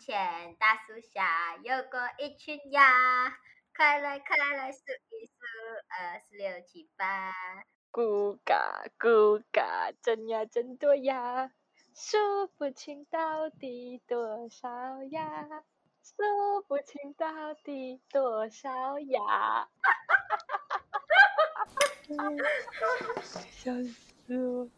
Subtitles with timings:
[0.00, 2.82] 前大树下有过一群鸭，
[3.76, 5.34] 快来快来数一数，
[5.90, 7.34] 二四六七八。
[7.92, 11.52] 咕嘎咕嘎，真呀真多呀，
[11.94, 15.46] 数不清到底多少呀，
[16.02, 19.20] 数不清到底多少呀。
[19.20, 21.66] 哈哈哈哈
[22.16, 22.26] 哈
[23.20, 23.22] 哈！
[23.50, 24.70] 笑死我。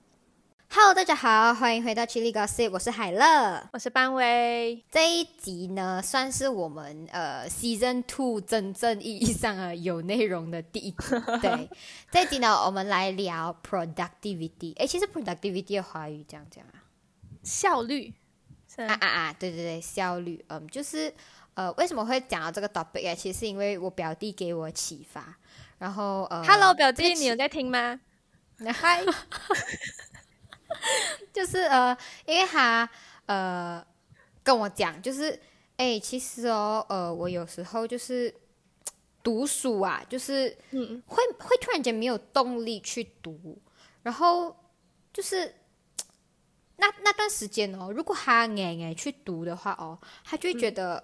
[0.74, 4.82] Hello，大家好，欢迎回到 Chili Gossip，我是海乐，我是班威。
[4.90, 10.96] 这一集呢，算是我们呃 Season Two 真正意义上啊有内容的第一集。
[11.42, 11.68] 对，
[12.10, 14.74] 这一集呢，我们来聊 productivity。
[14.78, 16.80] 哎，其实 productivity 的华语这样讲啊，
[17.42, 18.14] 效率。
[18.78, 19.32] 啊啊啊！
[19.38, 20.42] 对对对，效率。
[20.48, 21.12] 嗯，就是
[21.52, 23.14] 呃，为什么会讲到这个 topic 啊？
[23.14, 25.36] 其实是因为我表弟给我启发。
[25.76, 28.00] 然后呃，Hello，表弟，你有在听吗？
[28.72, 29.04] 嗨。
[31.32, 32.88] 就是呃，因为他
[33.26, 33.84] 呃
[34.42, 35.38] 跟我讲，就是
[35.76, 38.34] 哎，其实哦，呃，我有时候就是
[39.22, 43.60] 读书啊，就是嗯，会会突然间没有动力去读，
[44.02, 44.54] 然后
[45.12, 45.54] 就是
[46.76, 51.02] 那那段时间哦，如果他哎哎去读的话哦，他就会觉得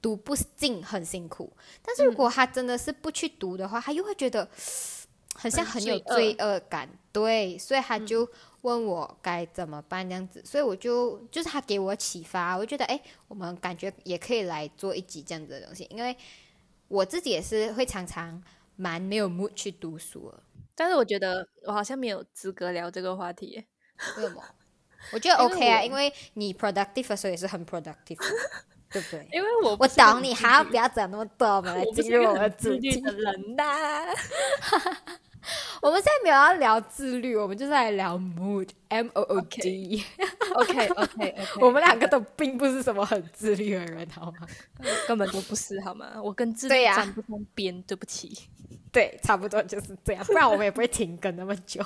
[0.00, 1.52] 读不进，很辛苦。
[1.82, 4.48] 但是如果他真的是不去读的话，他又会觉得
[5.38, 8.28] 好像很有罪恶感，对，所以他就。
[8.62, 16.14] 问我该怎么办这样子，所以我就就是他给我启发，我觉得哎，我们感觉也可以来做一集这样子的东西，因为
[16.88, 18.42] 我自己也是会常常
[18.74, 20.42] 蛮没有 mood 去读书的，
[20.74, 23.64] 但是我觉得我好像没有资格聊这个话题，
[24.16, 24.42] 为什么？
[25.12, 28.18] 我觉得 OK 啊，因为你 productive 的时候也是很 productive，
[28.90, 29.26] 对不对？
[29.32, 33.64] 因为我我懂你，还要不要讲那么多，我们来进入我们自律的人呐。
[35.80, 44.46] 我们现在没有要聊自律，我们就是来聊 mood，M O O D，OK OK OK，我们两个都并不是什么很自律的人，好吗？
[45.06, 46.20] 根本都不是，好吗？
[46.22, 48.48] 我跟自律沾不上边，对不起。
[48.90, 51.84] 对，差不多就是这样，不然我们也不会停更那么久。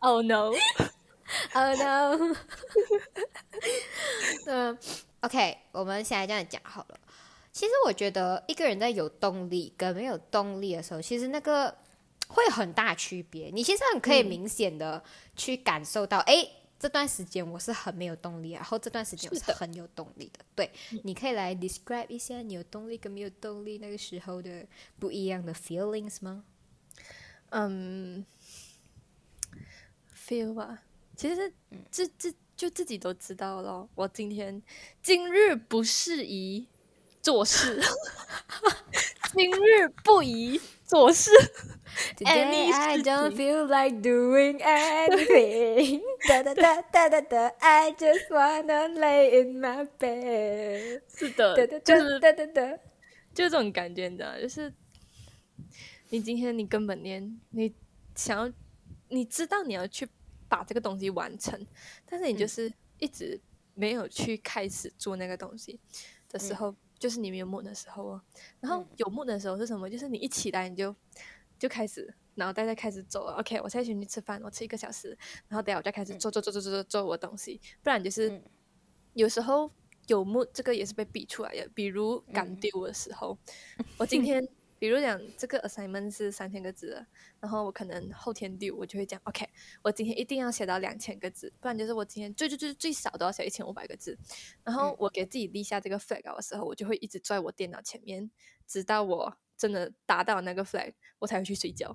[0.00, 2.36] Oh no！Oh no！
[4.46, 4.78] 嗯
[5.20, 6.98] ，OK，我们现在这样讲好了。
[7.52, 11.76] 其实我觉得一个人在有动力跟没有动力的时候，其实那个
[12.28, 13.50] 会很大区别。
[13.52, 15.02] 你其实很可以明显的
[15.34, 20.44] 去感受到，哎，这段时间我是很没有动力，然后这段时间我是很有动力的。
[20.54, 20.70] 对，
[21.02, 24.64] 你可以来 describe 一下你有动力跟没有动力那个时候的
[25.00, 26.44] 不一样的 feelings 吗？
[27.48, 28.24] 嗯
[30.14, 30.84] ，feel 吧，
[31.16, 31.52] 其实
[31.90, 33.88] 这这就自己都知道了。
[33.96, 34.62] 我今天
[35.02, 36.68] 今日不适宜。
[37.22, 37.80] 做事，
[39.34, 41.30] 今日不宜做事。
[42.16, 46.00] Today I don't feel like doing anything.
[46.28, 47.52] Da da da da da da.
[47.60, 51.02] I just wanna lay in my bed.
[51.08, 52.78] 是的，就是哒哒哒，
[53.34, 54.72] 就这种感觉，你知道，就是
[56.08, 57.74] 你今天你根本连你
[58.14, 58.52] 想要，
[59.08, 60.08] 你知道你要去
[60.48, 61.66] 把这个东西完成，
[62.06, 63.38] 但是你就是一直
[63.74, 65.78] 没有去开始做那个东西
[66.30, 66.74] 的时候。
[67.00, 68.22] 就是你没有梦的时候哦，
[68.60, 69.90] 然后有梦的时候是什么？
[69.90, 70.94] 就是你一起来你就
[71.58, 73.32] 就开始脑袋在开始走了。
[73.40, 75.18] OK，我现在去吃饭，我吃一个小时，
[75.48, 77.58] 然后等下我就开始做做做做做做做我东西。
[77.82, 78.40] 不然就是
[79.14, 79.70] 有时候
[80.06, 81.68] 有梦，这个也是被逼出来的。
[81.74, 83.36] 比如赶丢的时候，
[83.96, 84.46] 我今天。
[84.80, 87.06] 比如讲这个 assignment 是三千个字，
[87.38, 89.46] 然后我可能后天丢，我就会讲 OK，
[89.82, 94.18] 我今天一定要写到两千个字，不然就是我今天最最最最少都要写一千五百个字。
[94.64, 98.30] 然后我给自己立下这个 flag 的时候，我就会一直坐在我电脑前面，
[98.66, 101.94] 直到我真的达到那个 flag，我才会去睡觉。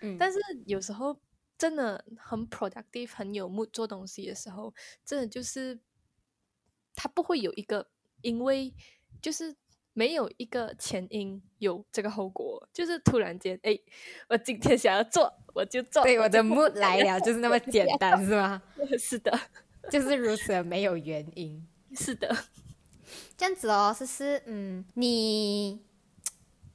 [0.00, 1.20] 嗯，但是有时候
[1.58, 4.72] 真的很 productive，很有 mood 做东西的时候，
[5.04, 5.80] 真的就是
[6.94, 7.90] 他不会有一个，
[8.22, 8.72] 因为
[9.20, 9.56] 就是。
[9.92, 13.78] 没有一个前因有这个后果，就是突然间，哎，
[14.28, 18.62] 我今天想要做，我就做，对，我的 mood 来了，就是那么简单，是吗？
[18.98, 19.38] 是的，
[19.90, 21.66] 就是如此，没有原因。
[21.94, 22.34] 是的，
[23.36, 25.82] 这样子哦，思思，嗯，你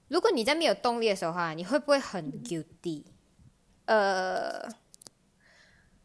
[0.10, 3.06] 如果你在没有动力的时候哈，你会不会很 guilty？
[3.86, 4.68] 呃，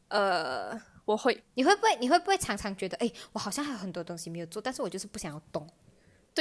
[0.09, 1.43] 呃，我会。
[1.55, 1.97] 你会不会？
[1.97, 5.67] 你会不会常常觉得，哎，我好像还有很多东西没有做，但是我就是不想要动。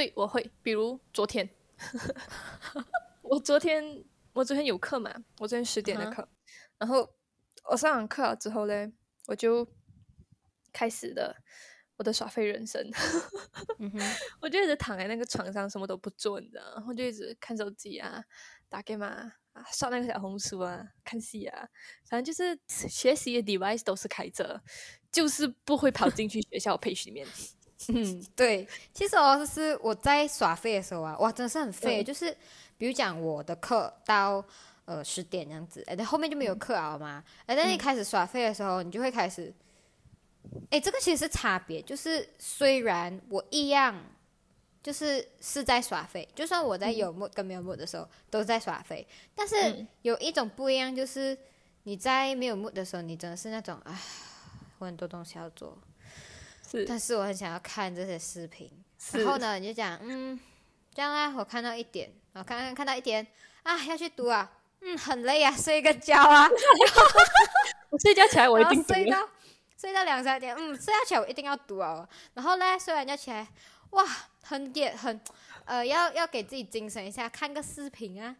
[0.00, 1.46] 对，我会，比如昨天，
[3.20, 4.02] 我昨天
[4.32, 6.26] 我昨天有课嘛，我昨天十点的课，
[6.78, 7.06] 然后
[7.64, 8.90] 我上完课之后嘞，
[9.26, 9.68] 我就
[10.72, 11.36] 开始的
[11.98, 12.82] 我的耍废人生，
[14.40, 18.24] 我就一直躺在那个床上什么都不做，你知道，然后就一直看手机啊，
[18.70, 19.30] 打 game 啊，
[19.70, 21.68] 刷那个小红书啊，看戏啊，
[22.08, 22.58] 反正就是
[22.88, 24.62] 学习的 device 都是开着，
[25.12, 27.28] 就是不会跑进去学校 page 里面。
[27.88, 32.04] 嗯， 对，其实哦，就是我在耍废的时候啊，哇，真的是很废。
[32.04, 32.36] 就是
[32.76, 34.44] 比如讲我的课到
[34.84, 37.24] 呃十点这样子，哎，后面就没有课了嘛。
[37.46, 39.52] 哎，但一开始耍废的时候，你就会开始，
[40.70, 41.80] 哎，这个其实是差别。
[41.80, 43.98] 就是虽然我一样，
[44.82, 51.36] 就是是在耍废，就算我在有木跟没有木的时候都在耍废，但是有一种不一样，就是
[51.84, 53.98] 你在没有木的时候，你真的是那种，啊，
[54.78, 55.76] 我很多东西要做。
[56.86, 58.70] 但是我很想要看这些视频，
[59.12, 60.38] 然后呢，你就讲，嗯，
[60.94, 63.26] 这样啊，我看到一点，我看看看到一点，
[63.64, 64.50] 啊，要去读啊，
[64.80, 66.48] 嗯，很累啊，睡个觉啊，
[67.90, 69.28] 我睡觉起来我一定睡到
[69.76, 73.46] 睡到两三点，嗯，睡觉起来我一定要读啊，然后呢，睡完觉起来，
[73.90, 74.06] 哇，
[74.42, 75.20] 很点很，
[75.64, 78.36] 呃，要要给自己精神一下，看个视频啊，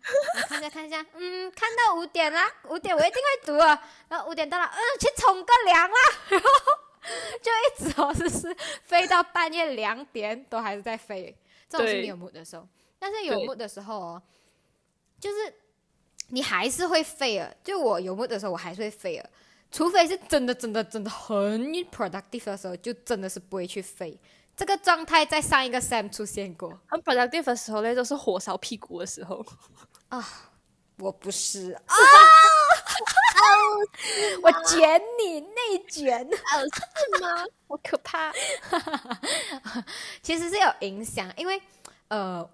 [0.49, 5.97] 看一下看一下，嗯，看到五点啦，五点我一定会读啊，然后五点到了，嗯，去冲个凉啦，
[6.29, 6.49] 然后。
[7.43, 8.55] 就一直哦，就是
[8.85, 11.35] 飞到半夜两点都还是在飞，
[11.69, 12.67] 这种是没有木的时候。
[12.99, 14.23] 但是有木的时候哦，
[15.19, 15.55] 就是
[16.29, 17.55] 你还是会飞了。
[17.65, 19.31] 就我有木的时候，我还是会飞了。
[19.73, 24.19] 除非是真的、真的、真的很 productive 的时候，就真的是不会去飞。
[24.57, 26.79] 这个状态在上一个 Sam 出现过。
[26.87, 29.45] 很 productive 的时候那，都是火烧屁股的时候
[30.09, 30.27] 啊。
[30.99, 31.95] 我不是 啊。
[34.43, 37.45] 我卷你内卷，是吗？
[37.69, 38.33] 好可怕。
[40.23, 41.61] 其实是有影响，因为
[42.09, 42.49] 呃，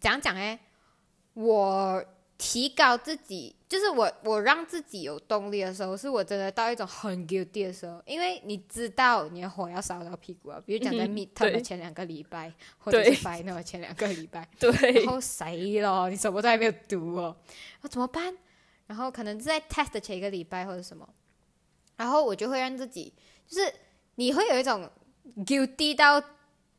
[0.00, 0.58] 讲讲哎，
[1.34, 2.04] 我
[2.36, 10.60] 提高自己，就是我我让自己有动力的时候，是我真的到一种很 guilty 的时候，因为你知道你的火要烧到屁股啊。
[10.64, 14.72] 比如讲在 meet 的前两个礼拜，或者是 final 前两个礼拜，对，
[15.04, 16.08] 然后谁了？
[16.08, 17.36] 你什么都还没有读哦，
[17.82, 18.36] 那怎么办？
[18.90, 21.08] 然后可能是在 test 前一个礼拜或者什么，
[21.96, 23.14] 然后我就会让自己，
[23.46, 23.72] 就是
[24.16, 24.90] 你会有一种
[25.46, 26.20] guilty 到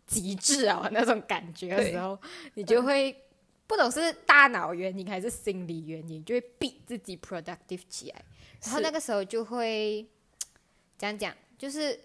[0.05, 2.19] 极致啊那种感觉的时候，
[2.55, 3.15] 你就会
[3.65, 8.25] 不懂是大脑原因还是心理原因，就会逼自己 productive 起来。
[8.61, 10.05] 然后那个时候就会
[10.97, 11.97] 讲讲，就是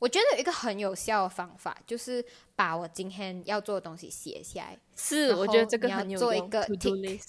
[0.00, 2.24] 我觉得有一个很有效的方法，就是
[2.56, 4.78] 把我今天要做的东西写下来。
[4.96, 7.22] 是，我觉得这个很有做一个 tick。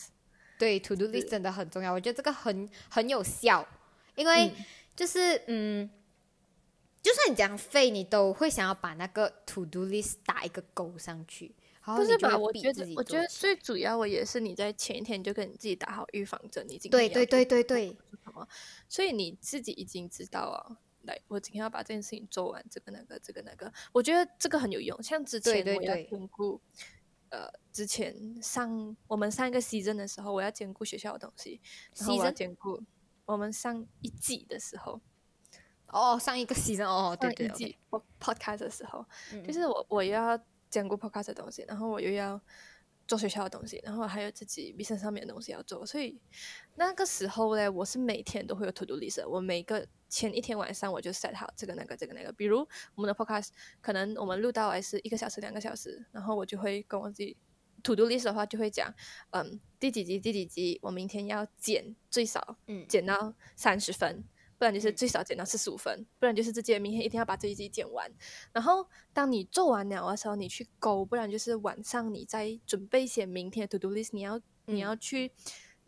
[0.63, 3.68] 对，to do list 真的很重要，我觉得这个很很有效，
[4.15, 4.50] 因为
[4.95, 5.89] 就是嗯，
[7.01, 11.54] 就算你讲废，你都会想要把那个 to do list 打一个勾上去。
[11.86, 12.38] 不是吧？
[12.38, 17.88] 我觉得，我觉得最主要我也是你在前一天就跟你自己打好预防针，你已经对对对对对
[18.24, 18.48] 什么，
[18.88, 20.77] 所以你自己已经知道啊。
[21.01, 25.04] 来，我今天要把这件事情做完，这个那个这个那个，我觉得这个很有用。
[25.04, 26.62] 像之前我要兼顾。
[27.33, 31.59] 呃，之前上我们上一个 season 的时候，我要兼顾学校的东西，
[31.97, 32.80] 然后我要兼顾
[33.25, 35.01] 我们上一季的时候，
[35.88, 37.75] 哦，上一个 season 哦，对对对
[38.19, 39.03] ，podcast 的时候，
[39.45, 40.39] 就是我我要
[40.69, 42.39] 兼顾 podcast 的东西，然后我又要。
[43.07, 46.19] 做学校的东西，然后还有自己 business 上面的东西要做，所以
[46.75, 49.27] 那个时候呢，我是每天都会有 to do list。
[49.27, 52.31] 我每个前一天晚上我就 set 好这个那个这个那个。
[52.31, 53.50] 比如我们的 podcast，
[53.81, 57.35] 可能我们录到还是一个小时两个小时，然后我就会跟我自己
[57.83, 58.94] to do list 的话就会讲，
[59.31, 64.23] 嗯，第几集第几集，我明天要剪最少，嗯，剪到三十分。
[64.63, 68.10] 不然就是最少减到四十五分，不然就是直接明天一定要把这一集剪完。
[68.53, 75.29] 然后当你做完了的时候，你去勾，不然就是晚上你在准备写明天的 to do list，你要你要去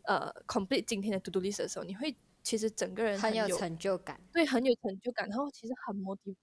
[0.02, 5.26] 呃 complete 今天的 to do list 的时候，你会其实整个人很有成就感，对，很有成就感。
[5.26, 6.36] 然后其实很 motiv，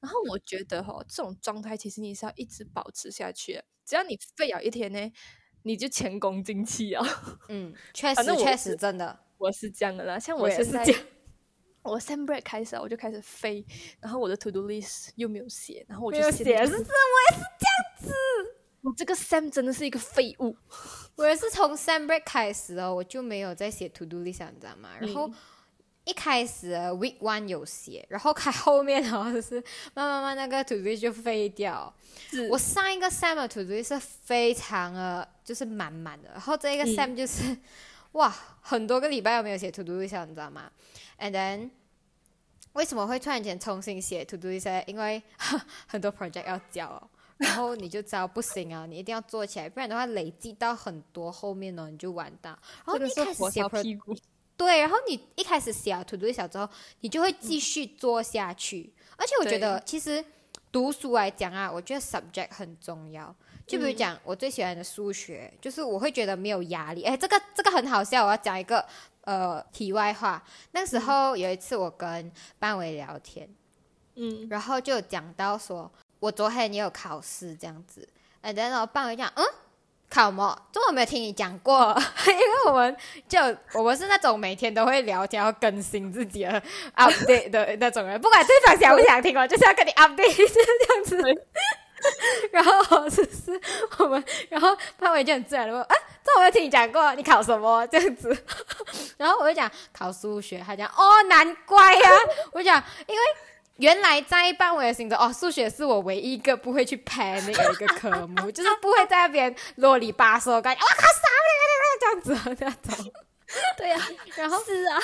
[0.00, 3.62] 然后我觉得哈，这种状态其实你是要一直保持下去。
[3.84, 5.12] 只要你废了一天呢，
[5.64, 7.04] 你就前功尽弃啊。
[7.50, 10.18] 嗯，确实确实真的，我是这样的啦。
[10.18, 10.82] 像我现在。
[10.82, 11.17] 我
[11.96, 13.64] sem break 开始，我就开始飞，
[14.00, 18.12] 然后我的 to do list 又没有写，然后我就写，是是，我也是这样子。
[18.80, 20.56] 我这个 sem 真的是一个废物。
[21.16, 24.90] 我也是从 sem break 开始哦，我就没有再写 to do list，你知道吗？
[25.00, 25.30] 然后
[26.04, 29.56] 一开始 week one 有写，然后开 后面哦，就是
[29.94, 31.92] 慢慢慢那个 to do list 就废掉。
[32.48, 37.56] 我上一个 sem 的 to do list 是非常的，就是满满的，然后这一个 sem 就是
[38.12, 40.70] 哇，很多个礼拜都没有写 to do list，你知道吗
[41.18, 41.70] ？And then
[42.72, 44.84] 为什么会突然间重新写 to do list？
[44.86, 45.22] 因为
[45.86, 52.58] 很多 project 要交，然后你就知道不行啊，你一定要做起来，不然的话累积到很多后面呢，你就完蛋。
[52.86, 54.18] 然后一开始写 pro，
[54.56, 56.68] 对，然后你一开始写 to do list 之后，
[57.00, 58.92] 你就会继续做下去。
[59.16, 60.24] 而且我觉得，其实
[60.72, 63.34] 读书来讲啊，我觉得 subject 很重要。
[63.68, 67.04] 就比如讲，我最喜欢的数学，就是我会觉得没有压力。
[67.04, 68.84] 哎，这个这个很好笑，我要讲一个。
[69.24, 73.46] 呃，题外话，那时候有一次我跟班委聊天，
[74.14, 78.08] 嗯，然后就讲到说，我昨天也有考试这样子，
[78.40, 79.44] 哎，然后班委讲，嗯，
[80.08, 80.58] 考什么？
[80.72, 81.94] 这我没有听你讲过，
[82.26, 82.96] 因为我们
[83.28, 83.38] 就
[83.74, 86.62] 我们是那种每天都会聊天要更新自己的
[86.96, 91.44] update 的那种人，不管对方想不想听，我就是要跟你 update 这样子。
[92.52, 93.60] 然后就是
[93.98, 98.44] 我们，然后潘伟就很自然的问：“啊，这我有听你讲过，你考什么？”这样子。
[99.18, 102.10] 然后我就讲考数学，他讲：“哦，难怪呀。”
[102.52, 103.20] 我讲，因为
[103.76, 111.28] 原来在班委的心中，哦，数学是我唯一一个不会去拍那个一个科目， 就是不会在那边啰里吧嗦，感觉哇，考啥
[112.00, 113.12] 这样子这样子。
[113.76, 113.98] 对呀，
[114.36, 114.98] 然后是啊，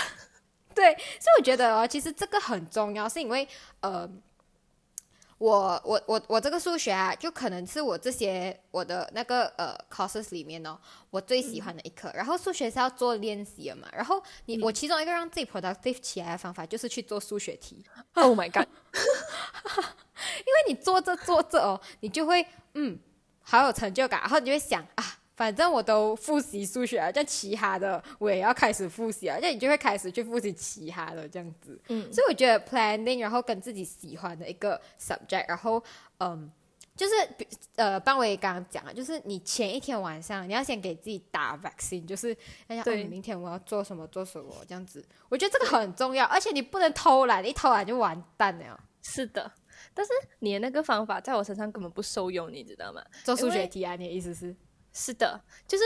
[0.74, 3.46] 对，所以我觉得哦，其实这个很重要，是因为
[3.80, 4.08] 呃。
[5.38, 10.78] 我我我我这个数学啊，就可能是我这些我的那个呃 courses 里面哦，
[11.10, 12.10] 我最喜欢的一科。
[12.14, 17.84] 然后数学是要做练习的嘛，然后你我其中一个让自己 productive 起来的方法就是去做数学题。
[18.14, 18.66] Oh my god！
[18.94, 22.98] 因为你做着做着哦，你就会嗯
[23.42, 25.04] 好有成就感，然后你就会想啊。
[25.36, 31.80] 反正我都复习数学啊，像其他的我也要开始复习啊，那你就会开始去复习其他的这样子。
[31.88, 35.82] 嗯，所以我觉得 planning，然后跟自己喜欢的一个 subject，然后
[36.18, 36.50] 嗯，
[36.96, 37.14] 就是
[37.74, 42.36] 呃，班伟刚刚讲了，就是你前一天晚上你要先给自己打 vaccine，就是
[42.68, 45.04] 哎呀，明天我要做什么做什么这样子。
[45.28, 48.78] 我觉得这个很重要，而且你不能偷懒，一偷懒就完蛋了。
[49.02, 49.50] 是的，
[49.92, 53.02] 但是你的那个方法在我身上根本不受用，你知道吗？
[53.24, 54.54] 做数学题啊，你的意思是？
[54.94, 55.84] 是的，就是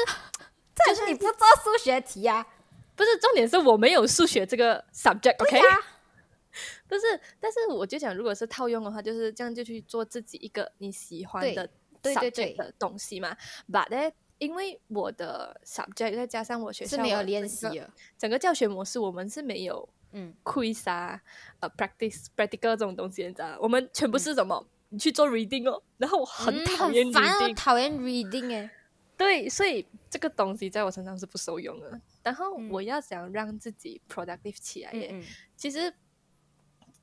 [0.86, 2.46] 就是你不做数学题呀？
[2.94, 5.60] 不是重点是我没有数学这个 subject，OK？
[6.88, 11.68] 不是，但是我就想，如果是套用的话，就是这样就去做自己一个你喜欢的
[12.02, 13.36] subject 的东西嘛。
[13.70, 17.82] But 呢，因为我的 subject 再加上我学校没有练习，
[18.18, 21.20] 整个教学模式我们是没有嗯 quiz 啊
[21.60, 24.66] 呃 practice practical 这种东西，你知道我们全部是什么？
[24.88, 28.70] 你去做 reading 哦，然后我很讨厌 reading，讨厌 reading 哎。
[29.18, 32.00] 对，所以这个东西在我身上是不受用的。
[32.22, 35.20] 然后我要想让自己 productive 起来耶，
[35.56, 35.92] 其实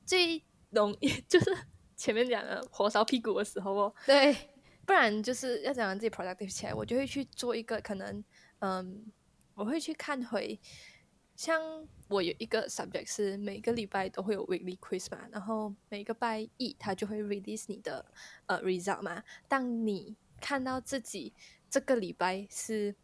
[0.06, 1.54] 最容易 就是
[1.94, 3.94] 前面讲的火烧屁股的时候哦。
[4.06, 4.34] 对，
[4.86, 8.24] 不然就是要想让自己 productive 起来，我就会去做一个可能，
[8.60, 9.12] 嗯，
[9.54, 10.58] 我会去看回，
[11.34, 18.06] 像我有一个 subject 是每个礼拜都会有 weekly quiz 嘛，然后每个拜一它就会 release 你的
[18.46, 19.22] 呃 result 嘛。
[19.46, 21.34] 当你看到自己
[21.76, 22.94] 这个礼拜是，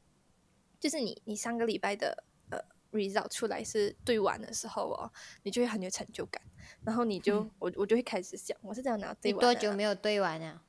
[0.81, 2.59] 就是你你上个礼拜的呃
[2.91, 5.13] result 出来是对完的时候哦，
[5.43, 6.41] 你就会很有成就感，
[6.83, 9.37] 然后你就我我就会开始想，我是这样拿对完。
[9.37, 10.63] 你多久没有对完呀？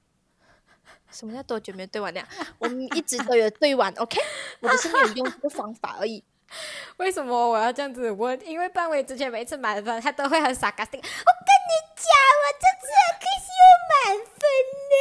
[1.12, 2.26] 什么叫多久没有对完呀？
[2.58, 4.18] 我们一直都有对完，OK？
[4.60, 6.24] 我只是没有用这个方法而已。
[6.96, 8.40] 为什么我要这样子问？
[8.48, 10.98] 因为班委之前每次满分，他都会很傻嘎定。
[10.98, 12.06] 我跟你讲，
[12.40, 12.88] 我这次
[13.20, 14.40] 可以有满分
[14.88, 14.96] 呢，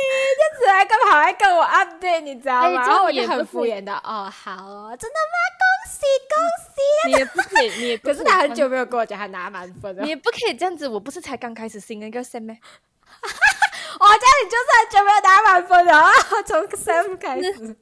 [0.59, 2.85] 这次还干嘛还跟我 update，你知道吗？
[2.85, 5.37] 然后我就很敷衍的，哦，好哦，真的吗？
[5.59, 6.35] 恭喜恭
[6.73, 7.07] 喜！
[7.07, 10.87] 你也不可以，你也可是他很久没有跟我讲他拿满分了，你也不可以这样子。
[10.87, 12.57] 我不是才刚开始新的一个 sem 咩？
[13.99, 16.11] 我家你就是很久没有拿满分了，
[16.45, 17.75] 从 sem 开始。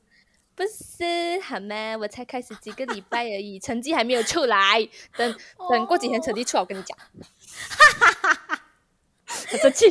[0.55, 1.75] 不是好吗？
[2.00, 4.88] 我才开始几个礼拜而已， 成绩还没有出来。
[5.15, 5.36] 等
[5.69, 6.98] 等过几天成绩出来，我跟你讲。
[9.48, 9.86] 很生气，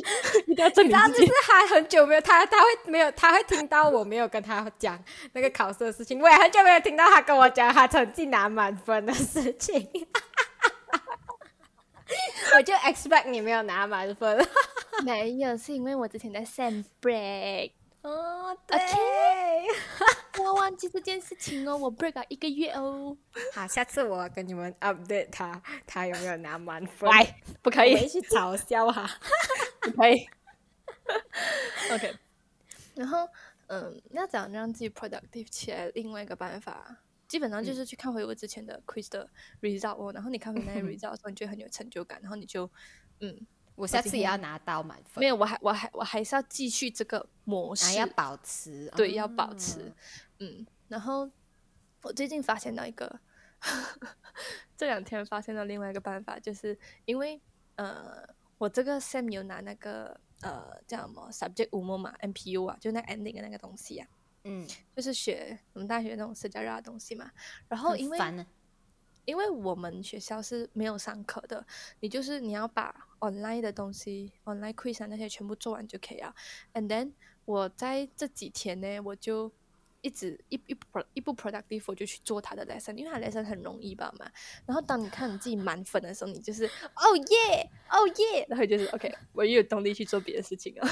[0.47, 1.27] 一定要证明自己。
[1.27, 4.99] 就是他很久没有，他他会没有，他会听到我没有跟他讲
[5.33, 6.21] 那个考试的事情。
[6.21, 9.89] 我也很久没有听到他跟我讲他成绩拿满分的事情。
[12.55, 14.47] 我就 expect 你没有拿满分。
[15.05, 17.73] 没有，是因为我之前在 sem break。
[18.07, 18.79] 哦，对，
[20.33, 23.17] 不要忘记这件事情哦，我 break 一个月哦。
[23.53, 27.11] 好，下次我跟你们 update 他，他有没有拿满分？
[27.11, 29.11] 喂，不可以，一起嘲笑哈，
[29.83, 30.25] 不可以。
[31.93, 32.15] OK，
[32.95, 33.29] 然后，
[33.67, 35.91] 嗯，要怎样让自己 productive 起来？
[35.95, 39.29] 另外一个办法，基本上就是去看回我之前的 quiz 的
[39.61, 42.71] result 哦，然后你看回那些 result 的时候，你就很有成就感，然后你就，
[43.21, 43.47] 嗯。
[43.77, 45.21] 我下次也要拿到满分。
[45.21, 48.91] 没有，我还我还我还是要继续这个模式，要保持。
[48.97, 49.93] 对，要保持。
[50.41, 51.31] 嗯，然后
[52.03, 53.21] 我最近发现到一个，
[54.77, 57.41] 这两天发现到另外一个办法，就是因为
[57.77, 58.27] 呃，
[58.59, 64.09] 我这个 Sam 有拿那个呃叫什么 subject 五模嘛，MPU 啊，就那 ending 的那个东西啊。
[64.45, 64.67] 嗯。
[64.95, 67.31] 就是学我们大学那种社交热的东西嘛。
[67.69, 68.19] 然后因为。
[69.27, 71.67] 因为我们学校是没有上课的，
[72.01, 76.35] 你就是你要把 online 的东西，online quiz 那些全部做完就可以了。
[76.73, 77.13] And then
[77.45, 79.53] 我在这几天呢，我就
[80.01, 84.31] 一直一一不一不 productive，我就去做他的 lesson，因为他 lesson 很容易吧嘛。
[84.65, 90.89] 然后当你看你自己满分的时候，你就是哦耶哦耶，然后就是 OK，我又有动力去做别的事情啊。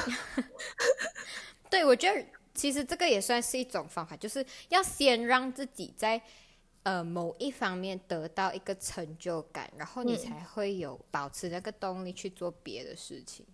[1.71, 6.21] 对，我觉得其实这个也算是一种方法，就是要先让自己在
[6.85, 13.45] 呃某一方面得到一个成就感，然后你才会有保持那个动力去做别的事情。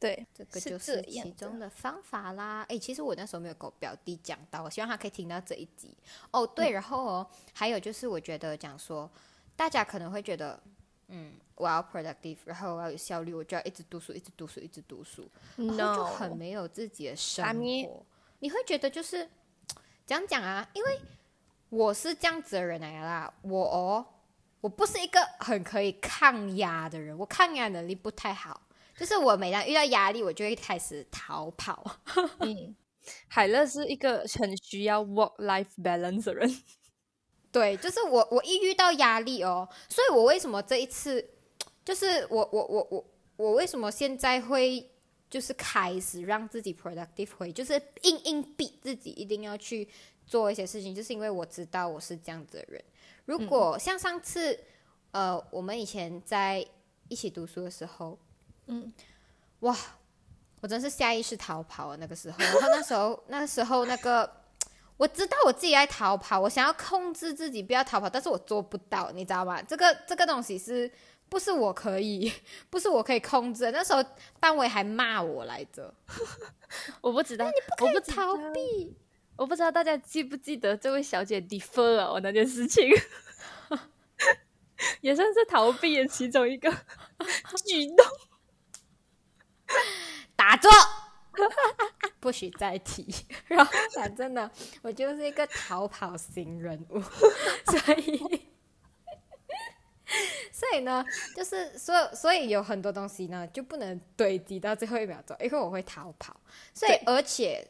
[0.00, 2.64] 对，这个就是其中的方法啦。
[2.68, 5.92] 哎，其实我那时候没有跟我表弟讲到，我希望他可以听到这一集。
[6.30, 9.10] 哦，对，然后哦，还有就是，我觉得讲说，
[9.56, 10.62] 大家可能会觉得，
[11.08, 18.06] 嗯，我要 productive，然后我要有效率，我就要一直读书，一直读书，一直读书，然后就很没有自己的生活。
[18.38, 19.28] 你会觉得就是
[20.06, 20.70] 讲讲啊？
[20.74, 21.00] 因为
[21.70, 24.06] 我是这样子的人来啦，我哦，
[24.60, 28.60] 我不是一个很可以抗压的人，我抗压能力不太好。
[28.96, 32.00] 就是我每当遇到压力，我就会开始逃跑。
[32.40, 32.74] 嗯，
[33.28, 36.62] 海乐是一个很需要 work life balance 的人。
[37.52, 41.24] 对，就是我，我一遇到压力哦，所以我为什么这一次，
[41.84, 43.04] 就是我，我，我，我，
[43.36, 44.90] 我为什么现在会
[45.30, 49.88] 就是开始让自己 productive 会，就是硬硬逼自己一定要去
[50.28, 52.84] 做一些事情，就是因为我知道我是这样子的人。
[53.24, 54.58] 如果像上次，
[55.10, 56.64] 呃，我们以前在
[57.08, 58.18] 一起读书的时候。
[58.70, 58.92] 嗯，
[59.60, 59.74] 哇，
[60.60, 61.96] 我真是下意识逃跑啊！
[61.98, 64.30] 那个时候，然后那时候， 那个时候，那个
[64.98, 69.62] 我知道我自己在逃跑，我想要控制自己不要逃跑，但是我做不到，你知道吗？
[69.62, 70.90] 这个这个东西是
[71.30, 72.30] 不是我可以，
[72.68, 73.70] 不是我可以控制？
[73.70, 74.04] 那时候
[74.38, 75.94] 班委还骂我来着，
[77.00, 78.94] 我不知道，你不可以逃避，
[79.38, 82.90] 我不知道大家记不记得这位小姐 defer 我那件事情，
[85.00, 86.68] 也算是逃避的其中一个
[87.64, 88.04] 举动。
[90.34, 90.68] 打坐，
[92.18, 93.06] 不许再提。
[93.46, 94.50] 然后反正呢，
[94.82, 98.48] 我就是一个逃跑型人物，所以，
[100.50, 101.04] 所以呢，
[101.36, 106.40] 就是所所以有很多东西呢就不能堆积到最后一秒钟，因为我会逃跑。
[106.74, 107.68] 所以而且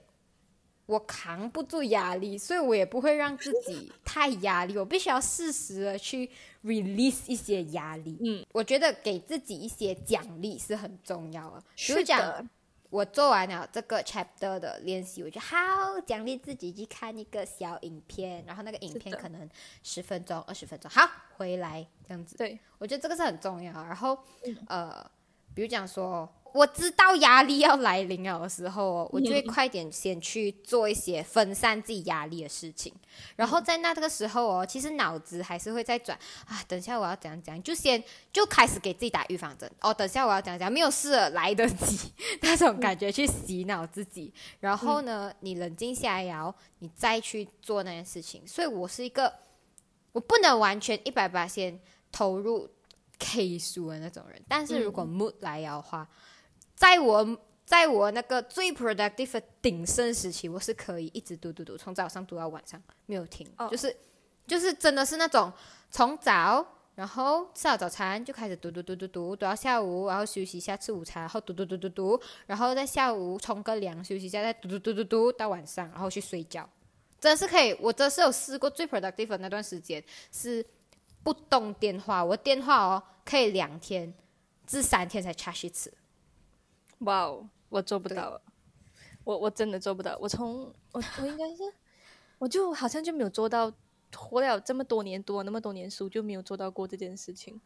[0.89, 4.77] 我扛不住压力，所以我也不会让自己太压力。
[4.77, 6.29] 我必须要适时的去
[6.65, 8.19] release 一些压力。
[8.25, 11.63] 嗯，我觉得给自己一些奖励是很重要的。
[11.77, 12.49] 比如讲。
[12.91, 19.47] 我做完了这个 chapter 的练习，我就好奖励自己去看一个小影片，然后那个影片可能
[19.83, 22.39] 十分钟、二十分钟，好回来这样子。
[22.39, 23.75] 对，我觉得这个是很重要。
[23.85, 24.19] 然后，
[24.69, 25.07] 呃，
[25.55, 26.27] 比如讲说。
[26.53, 32.93] 我知道压力要来临了的时候哦，我就会快点先去做一些分散自己压力的事情。
[33.37, 39.93] 然后在那这个时候哦，其实脑子还是会在转啊，等下我要怎样讲，就先就开始给自己打预防针哦。
[39.93, 44.33] 等下我要讲讲，没有事了，来得及那种感觉去洗脑自己。
[44.61, 48.47] 然后呢，你冷静下来，然后你再去做那件事情。
[48.47, 49.33] 所以我是一个，
[50.13, 51.79] 我不能完全一百八先
[52.11, 52.69] 投入
[53.19, 54.41] K 书的那种人。
[54.49, 56.09] 但是如果 mood 来的话，
[56.79, 63.95] 在我在我那个最 productive 的鼎盛时期，我是可以一直读读读，从早上读到晚上没有停，就是
[64.47, 65.53] 就是真的是那种
[65.91, 66.65] 从早
[66.95, 76.69] 然后吃好早餐就开始读读读读读读到下午，然后休息一下吃午餐，然后读读读读读，然后在下午冲个凉休息一下，再读读读读读到晚上，然后去睡觉，
[77.21, 77.77] 真的是可以。
[77.81, 80.65] 我真是有试过最 productive 的那段时间是
[81.25, 84.15] 不动电话，我电话哦可以两天
[84.65, 85.93] 至三天才 charge 一次。
[87.01, 88.41] 哇哦，我做不到，
[89.25, 90.17] 我我真的做不到。
[90.21, 91.63] 我从我我应该是，
[92.39, 93.73] 我就好像就没有做到，
[94.15, 97.61] 活了这么多年，读了那么多年书，就没有做到过这件事情。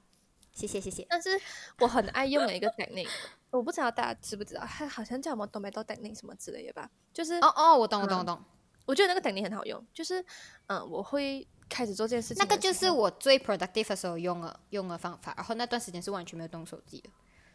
[0.53, 1.07] 谢谢谢谢。
[1.09, 1.31] 但是
[1.79, 3.09] 我很爱用的一个 technique，
[3.51, 6.90] 我不知道大家知不知道，它好像叫什么 “domino technique” 什么之类的吧？
[7.12, 8.42] 就是哦哦，我懂我懂我懂。
[8.85, 10.23] 我觉得那个 technique 很好用，就是
[10.66, 12.37] 嗯，我会开始做这件事情。
[12.38, 17.09] 那个就是我最 productive 的时候用了用的方法，然后那段时间是完全没有动手机的。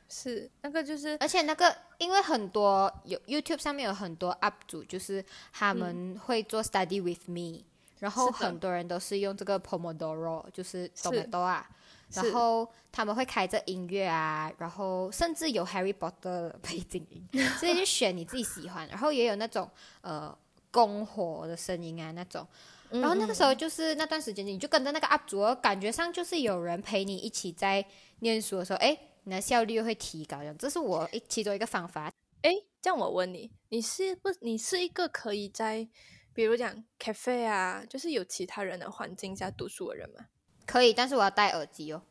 [0.10, 7.64] 是那个，就是而且那个，因为很多有 YouTube 上面有很多 UP 主，就是他们会做 Study with me，
[8.00, 11.70] 然后很多人都是用这个 Pomodoro，就是 Pomodoro 啊，
[12.14, 17.28] 然后他们会开着音乐啊，然后甚至有 Harry Potter 背景音，
[17.60, 20.34] 所以就选你自己喜欢，然后也有那种呃
[20.72, 22.48] 篝火的声音啊那种，
[22.92, 27.86] 然后那个时候就是那段时间，你就跟着那个 UP 主，感觉上就是有人陪你一起在
[28.20, 28.98] 念书的时候，哎。
[29.28, 32.10] 你的效率会提高，这是我一其中一个方法。
[32.44, 34.30] 哎，这样我问你，你是不？
[34.40, 35.86] 你是一个可以在，
[36.34, 40.28] 比如讲 cafe 啊，就是有其他人的环境下读书的人吗？
[40.66, 42.02] 可以，但是我要戴耳机哦。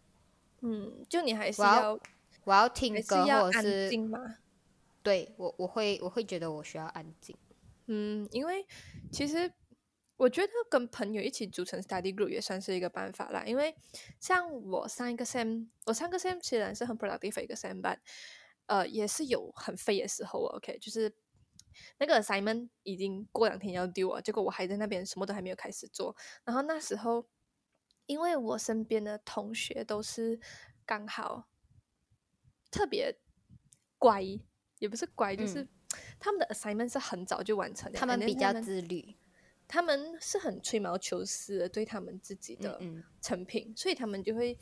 [0.60, 1.98] 嗯，就你还是要
[2.44, 3.90] 我要听歌或者是？
[5.02, 7.34] 对我，我会我会觉得我需要安静。
[7.86, 8.66] 嗯，因为
[9.10, 9.50] 其实
[10.16, 13.44] 我觉得跟朋友一起组成 study group 也算是一个办法啦。
[13.44, 13.76] 因为
[14.18, 18.00] 像我上一个 sem，我上个 sem 虽然是很 productive 一个 sem，但
[18.66, 20.40] 呃也是有很废的时候。
[20.56, 21.14] OK，就是
[21.98, 26.16] 那个 assignment 已经过两天要丢了，结果我还在那边什么都还没有开始做。
[26.44, 27.28] 然后那时候，
[28.06, 30.40] 因为我身边的同学都是
[30.86, 31.46] 刚好
[32.70, 33.18] 特别
[33.98, 34.22] 乖，
[34.78, 35.68] 也不是乖，就是
[36.18, 39.14] 他们的 assignment 是很早就完成的，他们比较自律。
[39.68, 42.80] 他们是很吹毛求疵的，对他们自己的
[43.20, 44.56] 成品，所以他们就会。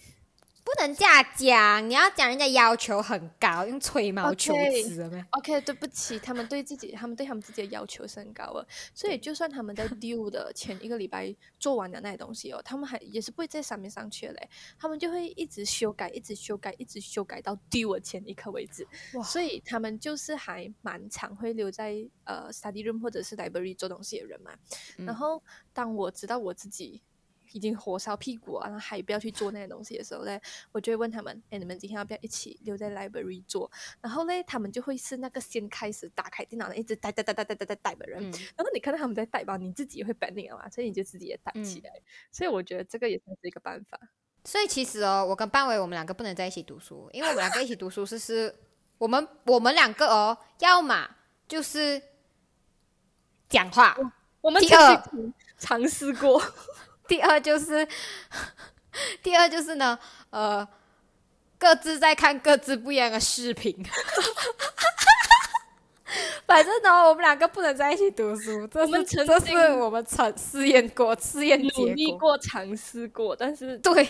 [0.64, 14.48] 不能这样讲，你要讲人家要求很高，用吹毛求疵了没？OK，对不起，他们对自己，他们对他们自己的要求是很高 的，所以就算他们在 due 的前一个礼拜做完的那些东西哦，他们还也是不会在上面上去嘞，
[14.78, 18.88] 他们就会一直修改，一直修改，一直修改到 due 的前一刻为止。
[19.22, 24.50] 所以他们就是还蛮常会留在呃 study room 或者是 library 做东西的人嘛。
[24.96, 25.42] 然后
[25.74, 27.02] 当我知道我自己。
[27.54, 30.38] 已经火烧屁股啊，然后还不要去做那些东西的时候呢，
[30.72, 33.70] 我就会问他们：哎，你们今天要不要一起留在 library 做？
[34.00, 38.20] 然后呢，他们就会是那个先开始打开电脑的，一直带带带带带带带带的人。
[38.56, 41.90] 然后你看到他们在带吧，你自己也会 bending 嘛，所以你就自己也带起来。
[42.32, 43.98] 所以我觉得这个也算是一个办法。
[44.44, 48.54] 所以其实哦，我跟班伟我们两个不能在一起读书，因为我们两个一起读书是是，
[48.98, 51.08] 我们我们两个哦，要么
[51.46, 52.02] 就是
[53.48, 53.96] 讲话。
[54.42, 55.02] 我们第二
[55.56, 56.42] 尝试过。
[57.06, 57.86] 第二就是，
[59.22, 59.98] 第二就是呢，
[60.30, 60.66] 呃，
[61.58, 63.76] 各自在看各自不一样的视频。
[66.46, 68.66] 反正呢，我们两个不能在一起读书。
[68.68, 74.04] 这是这是我们尝试验过，试验努力过，尝试过，但是对，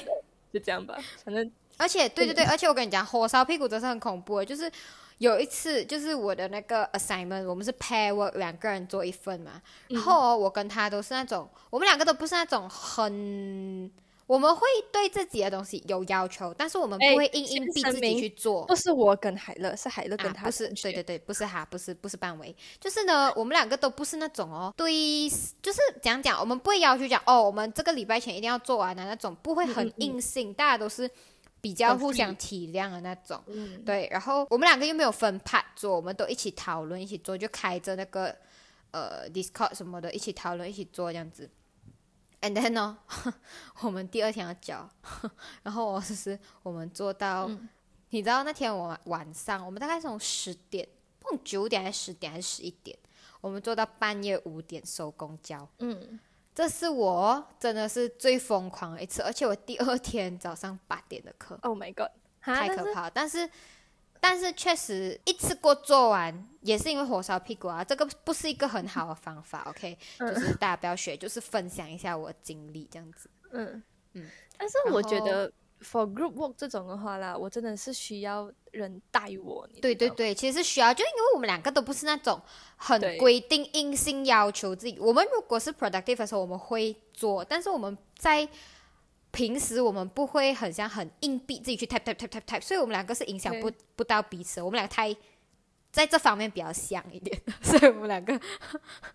[0.53, 0.99] 就这样吧。
[1.25, 4.45] 反正，而且，对对对，而且我跟你讲，火烧屁股真是很恐怖。
[4.45, 4.71] 就是
[5.19, 9.63] 有一次，就是我的那个 assignment，我们是 pair work，两个人做一份嘛。
[9.89, 13.91] 然后我跟他都是那种，我们两个都不是那种很，
[14.27, 18.65] 我们会对自己的东西有要求，但是我们不会硬硬逼自己去做。
[18.67, 20.45] 不是我跟海乐，是海乐跟他。
[20.45, 24.93] 不是，对对对，不是他，不是不是半维，就是呢，我们两个都不是那种哦，对，
[25.63, 31.09] 就是讲讲，我们不会要求讲哦，我们这个礼拜前一定要做完的那种，不会很硬性，大家都是。
[31.65, 33.43] 比较互相体谅的那种，
[33.87, 34.07] 对。
[34.13, 38.37] 然后我们两个又没有分派做，我们都一起讨论，一起做，就开着那个
[38.91, 41.49] 呃 Discord 什么的，一起讨论，一起做这样子。
[42.43, 42.99] And then 呢，
[43.81, 44.87] 我们第二天要交，
[45.65, 47.51] 然后就是我们做到，
[48.11, 50.87] 你知道那天我晚上，我们大概从十点，
[51.19, 52.95] 碰九点还是十点还是十一点，
[53.41, 55.67] 我们做到半夜五点收工交。
[55.79, 56.21] 嗯。
[56.55, 63.11] 这是我真的是最疯狂的一次，而且我第二天早上八点的课，Oh my god，太可怕！
[63.11, 63.51] 但是，
[64.21, 69.63] 但是确实一次过做完，也是因为火烧屁股啊，这个不是一个很好的方法。
[69.67, 73.29] OK，就是大家不要学，就是分享一下我经历这样子。
[73.51, 75.53] 嗯嗯，但是我觉得。
[75.85, 79.69] For group work 这种的话啦，我真的是需要人带我。
[79.83, 82.41] 对对对，其实是需要，就因为我们两个都不是那种
[82.77, 84.99] 很规定、硬性要求自己。
[84.99, 88.49] 我们如果是 productive 的时候，我们会做，但是我们在
[89.31, 94.63] 平时我们不会很像很硬逼自己去 type type type type type，所以我们两个是影响不不到彼此。
[94.63, 95.15] 我们俩太。
[95.95, 98.33] 在这方面比较像一点， 所以我们两个，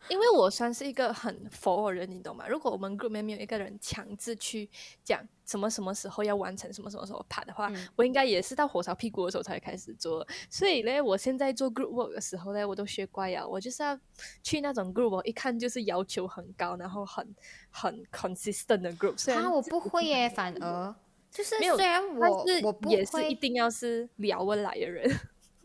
[0.07, 2.47] 因为我算是一个很佛的人，你懂吗？
[2.47, 4.69] 如果我们 group 里面没有一个人强制去
[5.03, 10.25] 讲什么什么时候要完成什么什么时候爬的话，我应该也是到火烧屁股的时候才开始做。
[10.49, 13.99] 所以呢，我现在做 group work 的时候呢，我都学乖了，我就是要
[14.41, 17.35] 去那种 group，一看就是要求很高，然后很
[17.71, 19.17] 很 consistent 的 group。
[19.17, 20.95] 虽然我不会耶，反而
[21.29, 25.13] 就是虽然我我不也是一定要是聊得来的人。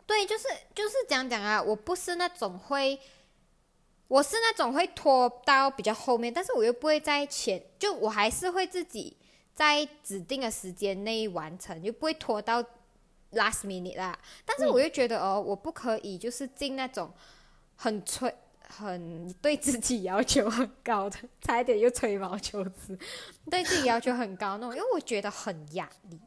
[0.06, 3.00] 对，就是就是讲讲啊，我不是那种会，
[4.06, 9.16] 我是那种会拖到比较后面，但是我又不会在前，就我还是会自己
[9.54, 12.62] 在指定的时间内完成，就不会拖到
[13.32, 14.18] last minute 啦。
[14.44, 17.10] 但是我又觉得哦，我不可以就是进那种
[17.76, 18.32] 很吹、
[18.68, 22.98] 很对自己要求很高的，差一点又吹毛求疵，
[23.50, 26.20] 对自己要求很高那种，因为我觉得很压力。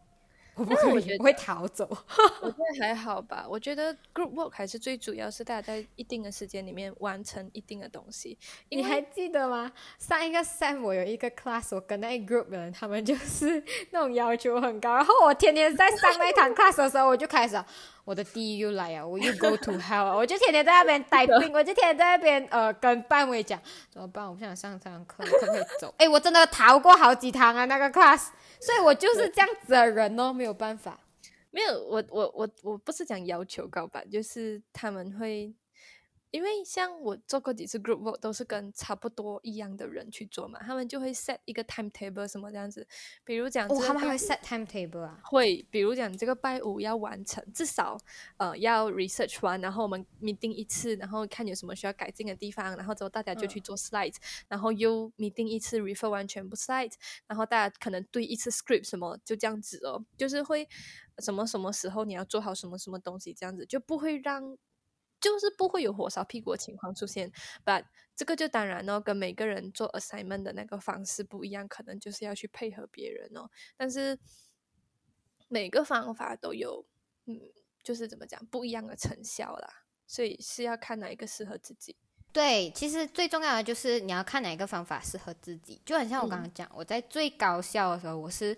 [0.57, 1.87] 我不会，我会逃走。
[2.41, 3.45] 我觉得还好吧。
[3.47, 8.37] 我觉得 group work 还是最主要是大家在一定的时间里面完成一定的东西。
[8.69, 9.71] 你还记得吗？
[9.99, 14.95] 上一个 sem 我有一个 class，我跟那 group 的人，他们就是 那种要求很高。
[14.95, 17.63] 然后我天天在上那一堂 class 的时候，我就开始。
[18.07, 19.05] 我的地狱又来啊！
[19.05, 24.25] 我又 go to hell，我就天天在那边待病，我就天天在那边 呃跟班委讲怎么办？
[24.25, 25.93] 我不想上这堂课，可不可以走？
[25.99, 28.27] 哎，我真的逃过好几堂啊那个 class，
[28.61, 30.97] 所以我就是这样子的人哦，没有办法。
[31.51, 35.53] 没有，我我我我不是讲要求高吧，就是他们会
[36.31, 42.85] 因为像我做过几次 group work，都是跟差不多一样的人去做嘛，他们就会 set 一个 timetable 什么这样子，
[43.23, 45.19] 比如讲，哦，他们还会 set timetable 啊？
[45.23, 47.97] 会，比如讲这个拜五要完成，至少
[48.37, 54.17] 呃要 research 完，然后我们 meeting 一次，然后看有什么需要改进的地方，然后之后大家就去做 slides，
[54.49, 60.67] 然后又 meeting 一次 refer 完全部 slides，然后大家可能对一次 script 什么，就这样子哦，就是会
[61.19, 64.57] 什么什么时候你要做好什么什么东西，这样子就不会让。
[65.19, 67.31] 就是不会有火烧屁股的情况出现
[67.65, 67.83] ，but
[68.15, 73.49] 这个就当然哦，跟每个人做 assignment 的那个方式不一样，可能就是要去配合别人哦。
[73.75, 74.17] 但是
[75.47, 76.85] 每个方法都有，
[77.25, 77.39] 嗯，
[77.83, 79.67] 就是怎么讲不一样的成效啦，
[80.05, 81.95] 所以是要看哪一个适合自己。
[82.31, 85.81] 对，其实最重要的就是你要看哪一个方法适合自己。
[85.83, 88.55] 就很像我刚刚讲，我在最高效的时候，我是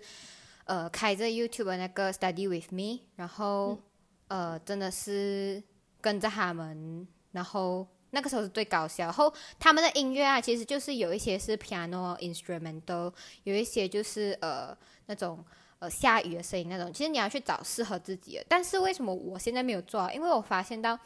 [0.64, 3.78] 呃开着 YouTube 那个 Study with Me，然后
[4.28, 5.62] 呃真的是。
[6.00, 9.04] 跟着他们，然后那个时候是最搞笑。
[9.04, 13.12] 然后他们的音乐啊，其实就是有一些是 piano instrumental，
[13.44, 15.44] 有一些就是呃那种
[15.78, 16.92] 呃下雨的声音那种。
[16.92, 18.44] 其实你要去找适合自己的。
[18.48, 20.10] 但是为什么我现在没有做？
[20.12, 20.98] 因为我发现到，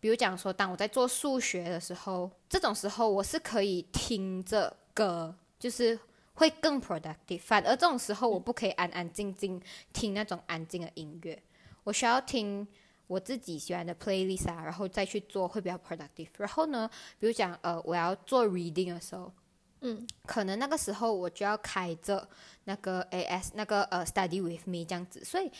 [0.00, 5.98] 比如讲说，当我在做数学的时候，这种时候我是可以听着歌，就是
[6.34, 7.40] 会更 productive。
[7.40, 9.60] 反而这种时候我不可以安安静静
[9.92, 11.40] 听那种安静的音乐，
[11.84, 12.66] 我需要听。
[13.08, 16.28] 我自己喜欢的 playlist 啊，然后再去做会比较 productive。
[16.36, 19.32] 然后呢，比如讲呃，我要做 reading 的时候，
[19.80, 22.28] 嗯，可能那个时候我就要开着
[22.64, 25.24] 那个 AS 那个呃 study with me 这样子。
[25.24, 25.50] 所以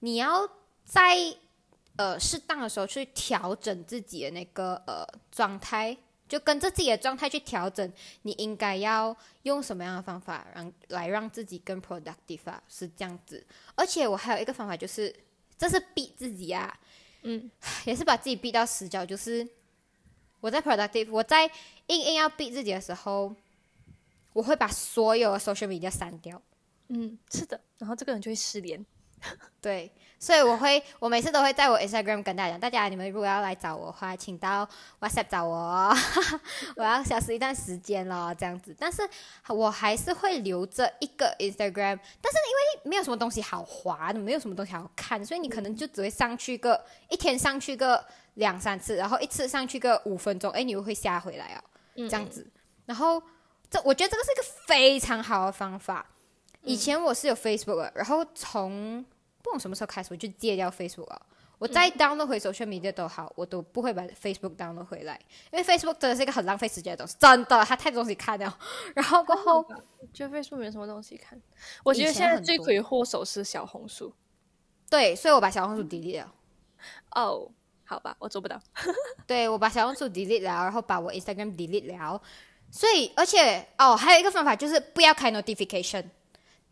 [0.00, 0.46] 你要
[0.84, 1.34] 在
[1.96, 5.96] 呃适当的时候去调整自己的那个呃状态，
[6.28, 7.90] 就跟着自己的状态去调整，
[8.22, 12.62] 你应该要用什么样的方法让来让自己更 productive 啊？
[12.68, 13.42] 是这样子。
[13.74, 15.14] 而且我还有一个方法就是。
[15.58, 16.78] 这是逼自己啊，
[17.22, 17.50] 嗯，
[17.84, 19.04] 也是把自己逼到死角。
[19.04, 19.46] 就是
[20.40, 21.46] 我在 productive，我在
[21.86, 23.34] 硬硬要逼自己的时候，
[24.32, 26.40] 我会把所有的 social media 删掉。
[26.88, 28.84] 嗯，是的，然后这个人就会失联。
[29.60, 29.92] 对。
[30.18, 34.64] 所以我会，我每次都会在我 Instagram 跟大家讲，大家你们如果要来找我的话，请到
[35.00, 35.92] WhatsApp 找我，
[36.78, 38.72] 我要消失一段时间了，这样子。
[38.78, 39.02] 但是
[39.48, 51.60] 我还是会留着一个 Instagram，但是因为没有什么东西好滑，没有什么东西好看，所以你可能就只会上去个一天上去个两三次，然后一次上去个五分钟，哎，你又会下回来哦，
[52.08, 52.48] 这样子。
[52.86, 53.20] 然后
[53.68, 56.06] 这我觉得这个是一个非常好的方法。
[56.64, 59.04] 以前我是有 Facebook，然后从
[59.42, 61.22] 不管什么时候开始，我就戒掉 Facebook 了。
[61.58, 65.16] 我再 download 回 social media 都好，我都不会把 Facebook download 回来，
[65.52, 68.58] 因为 Facebook 真的是一个很浪费时间的东西，真的，它太多东西看了。
[68.96, 69.64] 然后过后，
[70.12, 71.40] 觉得 Facebook 没什么东西看。
[71.84, 74.12] 我觉得现在罪魁祸首是小红书。
[74.90, 76.34] 对，所以我把小红书 delete 了。
[77.12, 77.48] 哦，
[77.84, 78.60] 好吧，我做不到。
[79.24, 82.20] 对，我把小红书 delete 了，然后把我 Instagram delete 了。
[82.72, 86.06] 所以，而且哦，还有一个方法就是不要开 notification。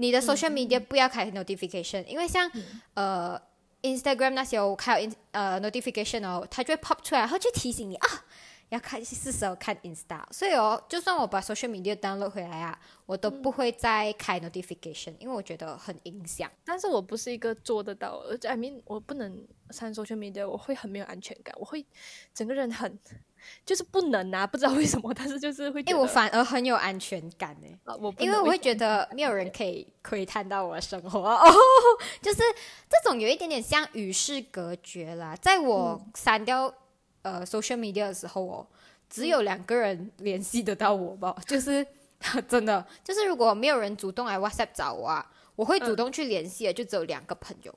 [0.00, 2.50] 你的 social media 不要开 notification，因为像
[2.94, 3.38] 呃
[3.82, 8.08] Instagram 那些我开呃 notification 哦，它就会 pop 出来，然后就提醒你啊，
[8.70, 10.22] 要看是时候看 Insta。
[10.30, 16.50] 所以哦，就算我把 social media download 回来啊，我都不会再开 notification，因为我觉得很影响。
[16.64, 21.84] 但是我不是一个做得到，而且 I mean 我不能删 social media，我会很没有安全感，我会
[22.32, 22.98] 整个人很。
[23.64, 25.80] 就是不能啊，不知道为什么，但是就是会。
[25.82, 31.42] 因为我反而很有安全感呢，我因为我会觉得没有人可以窥探到我的生活哦，
[32.22, 32.38] 就是
[32.88, 35.36] 这种有一点点像与世隔绝啦。
[35.36, 36.72] 在我删掉
[37.22, 38.66] 呃 social media 的时候哦，
[39.08, 41.86] 只有两个人联系得到我吧，就是
[42.48, 47.74] 真的，就是如果没有人主动来 WhatsApp 找我啊，我会主动去联系的，就只有两个朋友。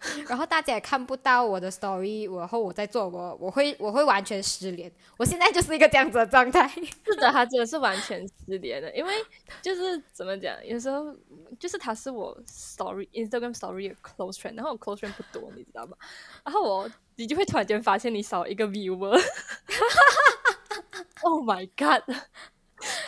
[0.28, 4.90] 然后大家也看不到我的 story，然后我在做我，我会我会完全失联。
[5.16, 6.68] 我现在就是一个这样子的状态。
[7.04, 9.12] 是的，他真的是完全失联的，因为
[9.60, 11.14] 就是怎么讲，有时候
[11.58, 15.96] 就是他是我 story Instagram story 的 close friend，然后我 close friend 不多，你知道吗？
[16.44, 19.20] 然后我你就会突然间发现你少一个 viewer。
[21.22, 22.04] Oh my god！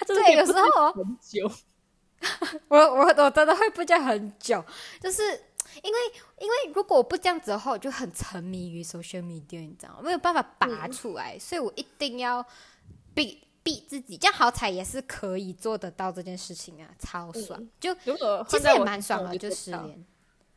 [0.05, 1.49] 对，有时候很久，
[2.67, 4.65] 我我我真的会不见很久，
[5.01, 5.50] 就是。
[5.83, 5.99] 因为，
[6.39, 10.01] 因为如果我不这样子的话，我就很沉迷于 social media，你知道吗？
[10.03, 12.45] 没有办法拔出来，所以我一定要
[13.15, 14.17] 逼逼自己。
[14.17, 17.69] 这样好彩也是可以做得到这件事情啊，超爽！
[17.79, 20.05] 就其实也蛮爽的，就失联。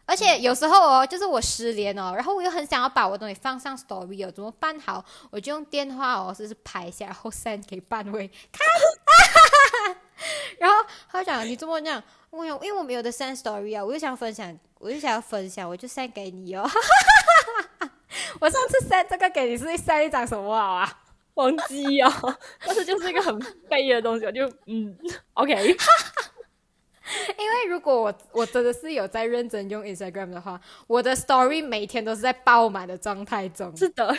[0.06, 5.04] 而且有时候哦，就是我失联哦，然后我又很想要把我东西放上 story 哦，怎么办好？
[5.32, 9.96] 我就用电话哦，就是拍一下，然后 send 给半位看。
[10.60, 10.78] 然后
[11.10, 16.70] 他讲你这么讲，我想因为我没有的 send story 啊，我就想分享，我就想要分享，我就 send 给你哦。
[18.40, 21.00] 我上次 send 这个给你是 send 一张什么好啊？
[21.36, 24.96] 忘记哦，但是就是一个很废的东西，我就嗯
[25.34, 25.54] ，OK。
[27.38, 33.76] 因为如果我我真的是有在认真用 Instagram 的话，我的 Story 每天都是在爆满的状态中。
[33.76, 34.16] 是的，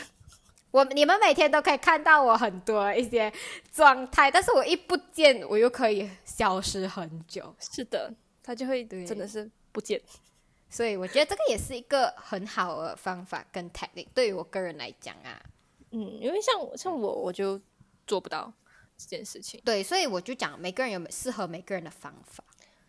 [0.75, 3.33] 我你们每天都可以看到我很多一些
[3.73, 7.55] 状态，但是我一不见，我又可以消失很久。
[7.61, 10.03] 是的，他就会真的是不见。
[10.69, 15.41] 所以我觉得这个也是一个很好的方法跟 technique，对于我个人来讲啊，
[15.93, 17.61] 嗯，因为像像我我就
[18.05, 18.53] 做不到
[18.99, 19.63] 这件事情。
[19.65, 22.43] 对，所以我就讲每个人有适合每个人的方法。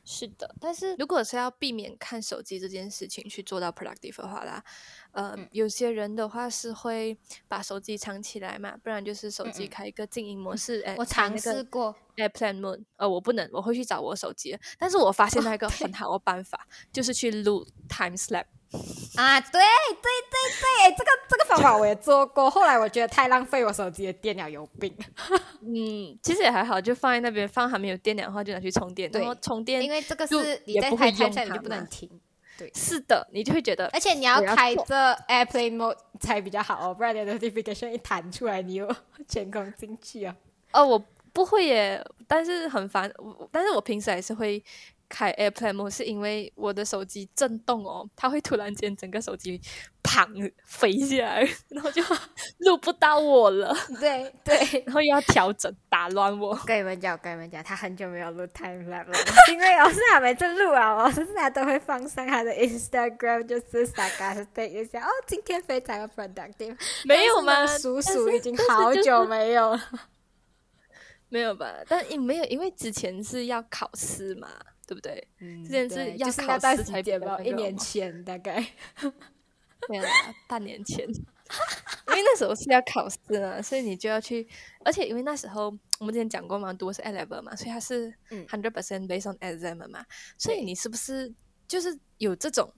[0.08, 4.64] 是的，但是如果是要避免看手机这件事情去做到 productive 的话啦，
[5.12, 10.82] 呃，有些人的话是会把手机藏起来嘛，不然就是手机开一个静音模式。
[10.86, 14.56] 哎，我尝试过 Airplane Mode，呃，我不能，我会去找我手机。
[14.78, 18.46] 但是我发现那个很好的办法，就是去录 time slap。
[19.16, 24.96] 啊，对对对对，这个这个方法我也做过，后来我觉得太浪费我手机的电了，有病。
[25.62, 32.10] 嗯，其实也还好，就放在那边，放还没有电的话就拿去充电，然后充电，因为这个是你在开车你就不能停。
[32.58, 38.90] 对，是的，你就会觉得，而且你要开着 Airplane Mode 才比较好哦，不然你的 Notification 一弹出来，你又
[39.28, 40.36] 前空进去啊。
[40.72, 43.12] 哦，我不会耶，但是很烦，
[43.52, 44.64] 但是我平时还是会。
[45.16, 49.62] 开 Airplane 因为我的手机震动哦，它会突然间整个手机
[50.04, 52.04] 砰飞下来， 然后就
[52.58, 53.74] 录不到我了。
[53.98, 56.54] 对 对，然后又要调整，打乱我。
[56.66, 59.18] 跟你们讲，跟你们讲，他很久没有录 Time Lapse 了，
[59.54, 66.76] 因为我是他每次录啊，我是他都会放上他的 Instagram，就是大概是对一下哦，今天非常的 productive。
[67.06, 67.66] 没有吗？
[67.78, 69.82] 叔叔已经好久没有了。
[71.30, 71.74] 没有吧？
[71.88, 74.50] 但也没有，因为之前是要考试嘛。
[74.88, 75.28] 对不对？
[75.40, 77.40] 嗯，这件事要考试才点吧？
[77.42, 78.60] 一年前大概，
[79.90, 80.10] 没有啦，
[80.48, 81.08] 半年前。
[82.08, 84.48] 因为那时候是要考试啊，所以你就要去。
[84.84, 85.66] 而且因为那时候
[86.00, 88.12] 我们之前讲过嘛，读的是 A level 嘛，所以它是
[88.48, 90.04] hundred percent based on exam 嘛。
[90.40, 91.32] 所以你是不是
[91.68, 92.74] 就是有这种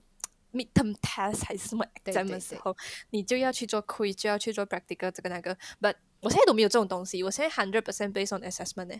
[0.52, 2.76] midterm test 还是什么 exam 的时候，
[3.08, 5.56] 你就要去做 quiz，就要去做 practical 这个那个。
[5.80, 8.96] But 我现在都没有这种东西，我现在 hundred percent based on assessment 呢。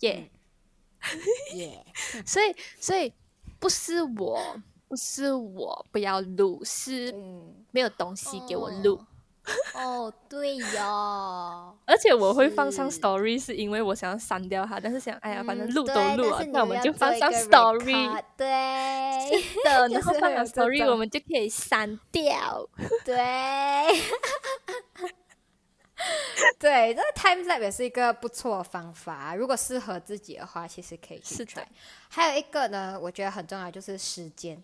[0.00, 0.30] 耶。
[1.54, 1.84] 耶，
[2.26, 3.12] 所以所以
[3.58, 4.38] 不是我
[4.88, 7.14] 不是我不要录，是
[7.70, 9.00] 没有东西给我录。
[9.74, 11.76] 哦，对哟。
[11.84, 18.22] 而且我会放上 story，是因为我想要删掉它，但是想，哎呀，反正录都录了，那我们就放上 story。
[18.38, 18.46] 对，
[19.64, 22.66] 的，然后放上 story，我们就可以删掉。
[23.04, 23.14] 对。
[26.58, 29.34] 对，这个 time lapse 也是一个不错的方法。
[29.34, 31.64] 如果适合自己的话，其实可以去 try。
[32.08, 34.62] 还有一个呢，我觉得很重要，就是时间。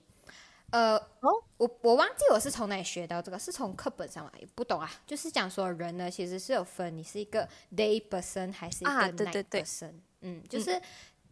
[0.71, 4.33] 呃，哦，我我忘记我是从哪里学到这个，是从课本上嘛？
[4.39, 4.91] 也不懂啊。
[5.07, 9.93] 就是讲说人呢，其实是有分，你是一个 day person 还是一个 night person。
[10.21, 10.81] 嗯，就是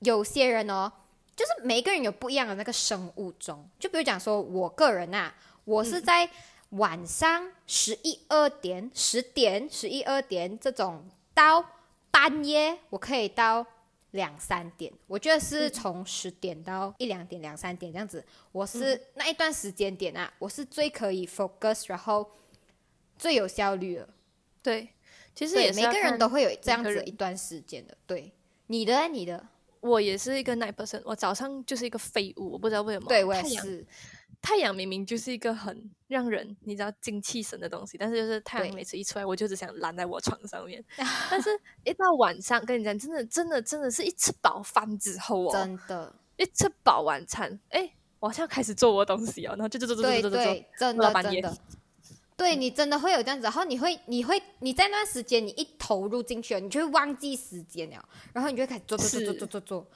[0.01, 0.91] 有些人哦，
[1.37, 3.69] 就是每个人有不一样的那个生物钟。
[3.79, 5.33] 就比如讲说，我个人呐，
[5.65, 6.29] 我是在。
[6.71, 11.65] 晚上十一二点、十点、十一二点这种，到
[12.11, 13.67] 半夜我可以到
[14.11, 14.93] 两三点。
[15.07, 18.23] 我觉得是从十点到一两点、两三点这样子。
[18.53, 22.29] 我是那一段时间点啊，我是最可以 focus，然后
[23.17, 24.09] 最有效率的。
[24.63, 24.89] 对，
[25.35, 27.97] 其实也每个人都会有这样子一段时间的。
[28.07, 28.31] 对，
[28.67, 29.47] 你的你的，
[29.81, 33.09] 我也是一个 night person，我早上就是一个废物，我不知道为什么。
[33.09, 33.87] 对，我也是。
[34.41, 40.83] 太阳明明就是一个很让人你知道精气神的东西，但是就是太阳每次一出来，我就只想懒在我床上面。
[41.31, 41.51] 但是，
[41.85, 50.39] 一到晚上，跟你讲，真的，真的，真的是一吃饱饭之后哦，真的，一吃饱晚餐，哎，我好像开始做我东西哦，然后就做做做做做做，
[50.79, 51.59] 真的真的，
[52.37, 59.87] 对你真的会有这样子，然后你会，你会，你在那段时间你一投入进去了，你就会忘记时间了，然后你就会开始做做做做做做做。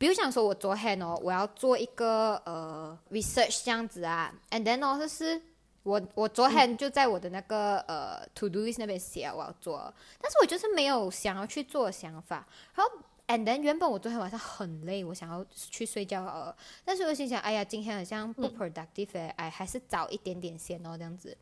[0.00, 5.38] 比如想说，我昨天哦，我要做一个呃 research 这样子啊，and then 哦，就是
[5.82, 12.48] 我我昨天就在我的那个呃 to do list 那边写我要做，但是我就是没有想要去做的想法。
[12.74, 12.90] 然后
[13.26, 21.36] and then 原本我昨天晚上很累，我想要去睡觉呃，但是我心想，哎呀，今天好像不 productive，哎，还是早一点点先哦，这样子。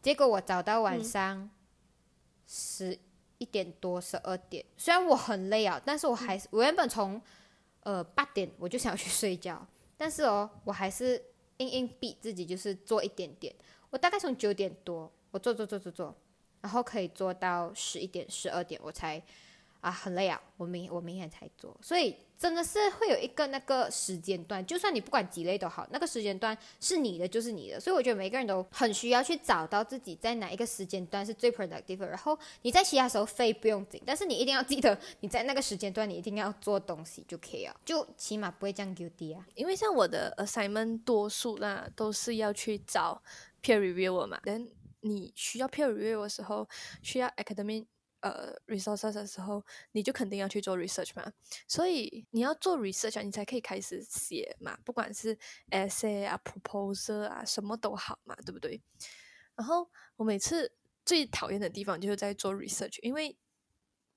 [0.00, 1.50] 结果我早到晚上
[2.46, 2.96] 十
[3.38, 7.20] 一点多十二点，虽然我很累啊，但是我还是我原本从
[7.84, 9.66] 呃，八点我就想要去睡觉，
[9.96, 11.22] 但是哦，我还是
[11.58, 13.54] 硬硬逼自己，就是做一点点。
[13.90, 16.14] 我大概从九点多，我做做做做做，
[16.62, 19.22] 然后可以做到十一点、十二点，我才
[19.84, 21.76] 啊很累啊，我明我明天才做。
[21.82, 27.78] 所以真的是会有一个那个时间段，就算你不管几类都好，那个时间段是你的就是你的。
[27.78, 39.46] 所以我觉得每个人都很需要去找到自己在哪一个时间段是最 productive，然后你在其他时候飞不用紧，但是你一定要记得你在那个时间段你一定要做东西就可以了，就起码不会这样 guilty 啊。
[39.54, 43.22] 因为像我的 assignment 多数那都是要去找
[43.62, 44.66] peer reviewer 嘛，但
[45.02, 46.66] 你需要 peer reviewer 的时候，
[47.02, 47.84] 需要 academic。
[48.24, 49.62] 呃，resources 的时候，
[49.92, 51.30] 你就肯定要去做 research 嘛，
[51.68, 55.36] 所以你要做 research 啊，你才可以开始写嘛，不管是
[55.70, 58.80] essay 啊、proposal 啊，什么都好嘛，对不对？
[59.54, 60.72] 然后我每次
[61.04, 63.36] 最讨厌的地方就是在做 research，因为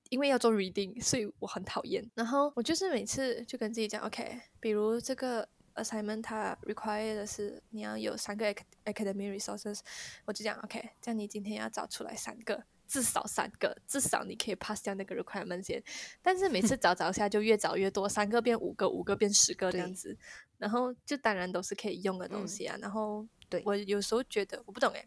[0.08, 2.10] 因为要做 reading，所以我很讨厌。
[2.14, 8.54] 然后我就是每次就跟自己讲，OK，比如这个 assignment 它 require 的是你要有三个
[8.86, 9.80] academic resources，
[10.24, 12.64] 我就讲 OK，这样你今天要找出来三个。
[12.88, 15.80] 至少三个，至少你可以 pass 掉那个 requirement 先。
[16.22, 20.16] 但是每次找找下就越找越多，三个变五个，五个变十个这样子。
[20.56, 22.76] 然后就当然都是可以用的东西啊。
[22.80, 25.06] 然后对我有时候觉得我不懂哎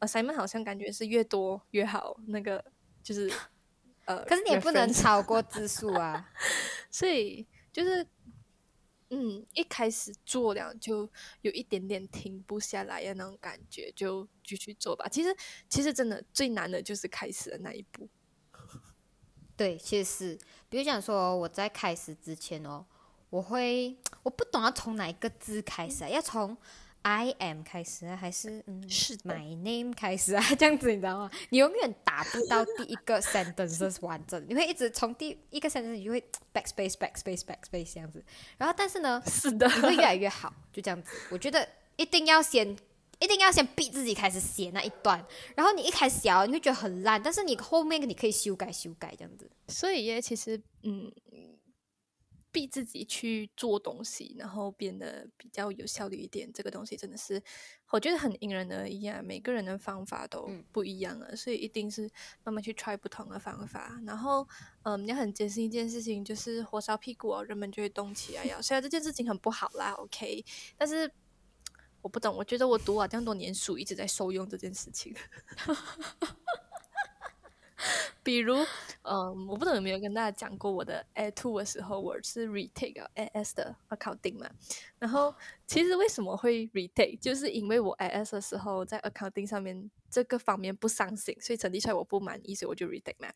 [0.00, 2.62] ，assignment 好像感觉是越多越好，那个
[3.02, 3.32] 就是
[4.04, 6.28] 呃，可是你也不能超过字数啊。
[6.90, 8.06] 所以就是。
[9.10, 11.08] 嗯，一开始做了就
[11.42, 15.08] 有一点点停不下来的那种感觉，就继续做吧。
[15.08, 15.36] 其实，
[15.68, 18.08] 其实真的最难的就是开始的那一步。
[19.56, 20.38] 对，其实是，
[20.68, 22.86] 比如讲说我在开始之前哦，
[23.28, 26.56] 我会我不懂要从哪一个字开始，要从。
[27.02, 31.30] I am 开始啊，还是嗯是 My name 开始啊， 这样子你知道吗？
[31.48, 36.22] 你永远达不到第一个 sentence 完整，你会一直从第一个 sentence 你就会
[36.52, 38.22] backspace backspace backspace 这样子。
[38.58, 41.10] 然后但是呢，是的，你会越来越好，就这样子。
[41.30, 42.76] 我觉得一定要先
[43.18, 45.24] 一定要先逼自己开始写那一段，
[45.56, 49.50] 然后你一开始写你会觉得很烂，但是你后面你可以修改修改这样子。
[49.68, 51.10] 所以也其实嗯。
[52.52, 56.52] 逼自己去做东西，然后变得比较有效率一点。
[56.52, 57.42] 这个东西真的是，
[57.90, 62.10] 我觉得很因人而异啊，每个人的方法都不一样啊，所以一定是
[62.44, 64.00] 慢慢去 try 不同的方法。
[64.04, 64.46] 然后，
[64.82, 68.44] 嗯，你很坚信一件事情，就是火烧屁股哦，人们就会动起来。
[68.62, 70.44] 虽然这件事情很不好啦，OK，
[70.76, 71.10] 但是
[72.02, 75.14] 我不懂，我觉得我读了这样多年书，一直在受用这件事情。
[78.22, 78.56] 比如，
[79.02, 84.50] 嗯，我不知道有没有跟大家讲过，我的 A two 的时候，我是 retake A S 的 accounting 嘛。
[84.98, 85.34] 然后，
[85.66, 93.32] 其实为什么会 retake，就是因为我 A S 的时候在 accounting 上面这个方面不上心，所以成绩出来我不满意，所以我就 retake 嘛。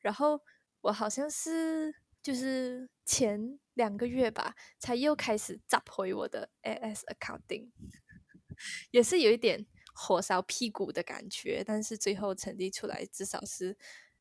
[0.00, 0.40] 然后
[0.80, 7.70] 我好像是就是前两个月吧，才又开始找回我的 A S accounting，
[8.92, 9.66] 也是有一点。
[10.00, 13.76] 火烧屁股的感觉，但是最后成绩出来至少是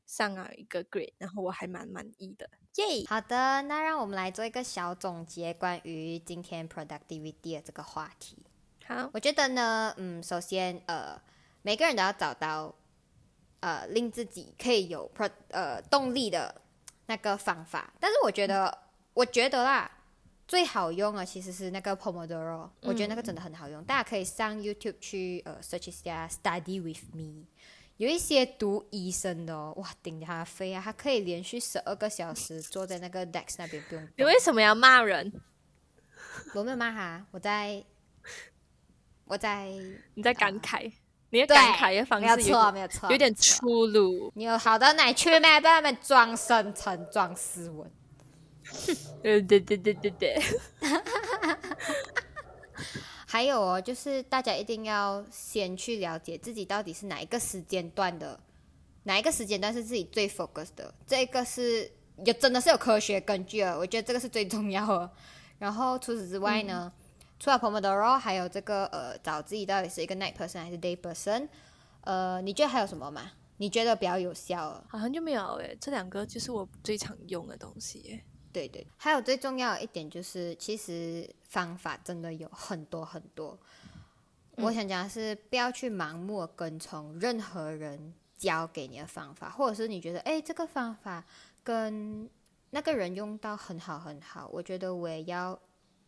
[0.07, 3.05] 上了一个 grade，然后我还蛮满意的，耶！
[3.07, 8.43] 好的，那让我们来做一个小总结，关于今天 productivity 的这个话题。
[8.87, 11.21] 好，我觉得呢，嗯，首先，呃，
[11.61, 12.73] 每个人都要找到，
[13.59, 16.59] 呃，令自己可以有 pro 呃动力的
[17.05, 17.93] 那个方法。
[17.99, 18.75] 但是我觉得，
[19.13, 19.91] 我觉得啦。
[20.47, 27.43] 最好用的其实是那个 Pomodoro，我觉得那个真的很好用，大家可以上 YouTube 去呃 search 一下 Study with me，
[27.97, 34.07] 有一些读医生的哦，哇顶他飞啊，他可以连续十二个小时坐在那个 desk 那边不用。
[34.15, 35.33] 你为什么要骂人？
[36.53, 37.83] 我没有骂他，我在
[39.25, 39.67] 我在
[40.13, 40.89] 你在感慨，
[41.31, 44.31] 你的感慨的方式没有错，没有错，有点粗鲁。
[44.33, 45.59] 你有好到哪去咩？
[45.59, 47.91] 被他们装深沉、装斯文。
[49.21, 50.41] 对对对对对对，
[53.25, 58.39] 还有哦，就是大家一定要先去了解自己到底是哪一个时间段的，
[59.03, 61.91] 哪一个时间段是自己最 focus 的，这个是
[62.25, 65.11] 有真的是有科学根据的，我觉得这个是最重要的。
[65.59, 66.91] 然后除此之外呢，
[67.39, 71.47] 除了 Pomodoro，还有这个呃，找自己到底是一个 night person 还是 day person，
[72.01, 73.31] 呃，你觉得还有什么吗？
[73.57, 74.81] 你觉得比较有效？
[74.87, 78.23] 好像就没有诶，这两个就是我最常用的东西诶。
[78.57, 83.55] 对对，还有最重要的一点就是，其实方法真的有很多很多。
[84.55, 91.23] 我想讲的是，不要去盲目跟从任何人教给你的方法，或者是你觉得，哎，这个方法
[91.63, 92.27] 跟
[92.71, 95.59] 那个人用到很好很好，我觉得我也要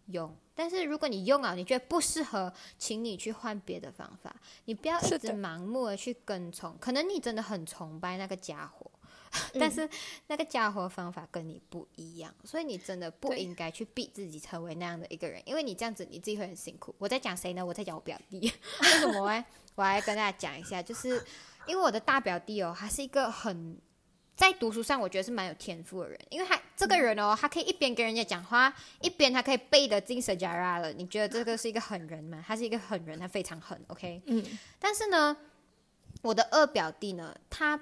[0.07, 0.35] 用。
[0.55, 4.35] 但是如果你用了，你觉得不适合，请你去换别的方法。
[4.65, 8.89] 你不要一直盲目的去跟从，可能你真的很崇拜那个家伙。
[9.59, 9.87] 但是
[10.27, 16.93] 那个家伙方法跟你不一样，所以你真的不应该去逼自己成为那样的一个人，因为你这样子你自己会很辛苦。
[16.97, 17.65] 我在讲谁呢？
[17.65, 18.39] 我在讲我表弟。
[18.81, 19.45] 为什么？
[19.75, 21.09] 我来跟大家讲一下，就是
[21.65, 23.77] 因为我的大表弟哦，他是一个很
[24.35, 30.91] 在读书上，我觉得是蛮有天赋的人，因为他这个人哦，他可以一边跟人家讲话，一边他可以背的进 r a 了。
[30.93, 32.43] 你觉得这个是一个狠人吗？
[32.45, 34.21] 他是一个狠人，他非常狠，OK？
[34.25, 34.43] 嗯。
[34.79, 35.35] 但是呢，
[36.21, 37.79] 我的二表弟呢，他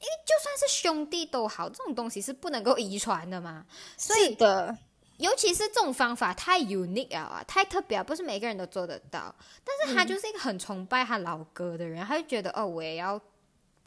[0.00, 3.64] 因为就算是兄弟都好，这种东西是不能够遗传的嘛。
[3.96, 4.76] 是的。
[5.18, 9.34] 尤其是这种方法太 unique 啊，太特别，不是每个人都做得到。
[9.64, 13.20] 但是他就是一个很崇拜他老哥的人，他就觉得哦，我也要。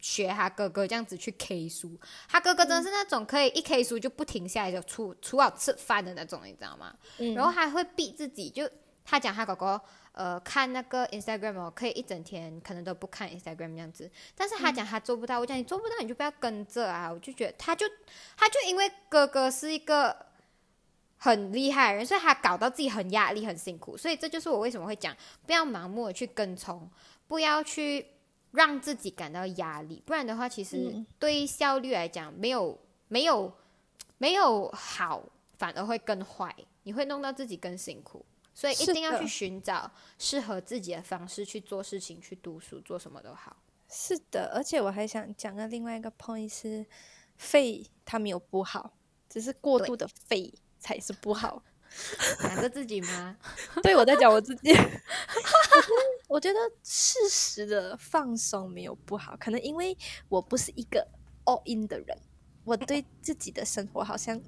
[0.04, 1.96] 学他哥哥这样子去 K 书，
[2.28, 6.92] 他哥哥真的是那种可以一 K 书就不停下来就出出好吃饭的那种，你知道吗？
[7.36, 8.68] 然后还会逼自己，就
[9.04, 9.80] 他讲他哥哥
[10.12, 17.86] 呃看那个 Instagram 哦，可以一整天可能都不看 Instagram 这样子，但是他讲他做不到，我讲你做不到你就不要跟着啊，我就觉得他就
[18.36, 20.26] 他就因为哥哥是一个
[21.18, 26.90] 很厉害的人，所以他搞到自己很压力很辛苦，所以这就是我为什么会讲不要盲目的去跟从，
[27.26, 28.06] 不要去。
[28.54, 33.50] 让自己感到压力，不然的话，其实对效率来讲，没有没有
[34.18, 35.22] 没有好，
[35.56, 38.22] 反而会更坏，你会弄到自己更辛苦。
[38.54, 43.56] 所以一定要去寻找适合自己的方式去做事情，去读书，做什么都好。
[43.88, 46.86] 是的，而且我还想讲个另外一个 point 是，
[47.36, 48.94] 废它没有不好，
[49.28, 51.62] 只是过度的废才是不好。
[52.40, 53.36] 讲着自己吗？
[53.82, 54.72] 对，我在讲我自己。
[56.26, 59.94] 我觉得适时的放松没有不好，可能因为
[60.30, 61.06] 我不是一个
[61.44, 62.18] all in 的人，
[62.64, 64.40] 我对自己的生活好像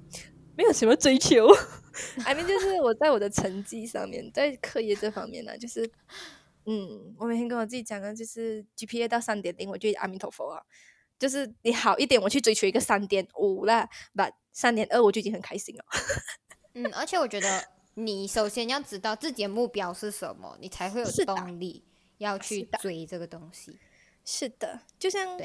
[0.57, 1.47] 没有什么追求。
[2.25, 5.89] I mean，就是我在我的成绩上面，在课业这方面呢，就是
[6.65, 10.61] 嗯，我每天跟我自己讲的，就是 GPA 到三点零，我就阿弥陀佛啊。
[11.17, 15.85] 就是你好一点，我去追求一个三点五啦，不，三点二我就已经很开心了。
[16.73, 17.65] 嗯，而且我觉得。
[17.97, 21.81] 你首先要知道自己的目标是什么，你才会有动力
[22.17, 23.79] 要去追这个东西。
[24.25, 25.39] 是的，就像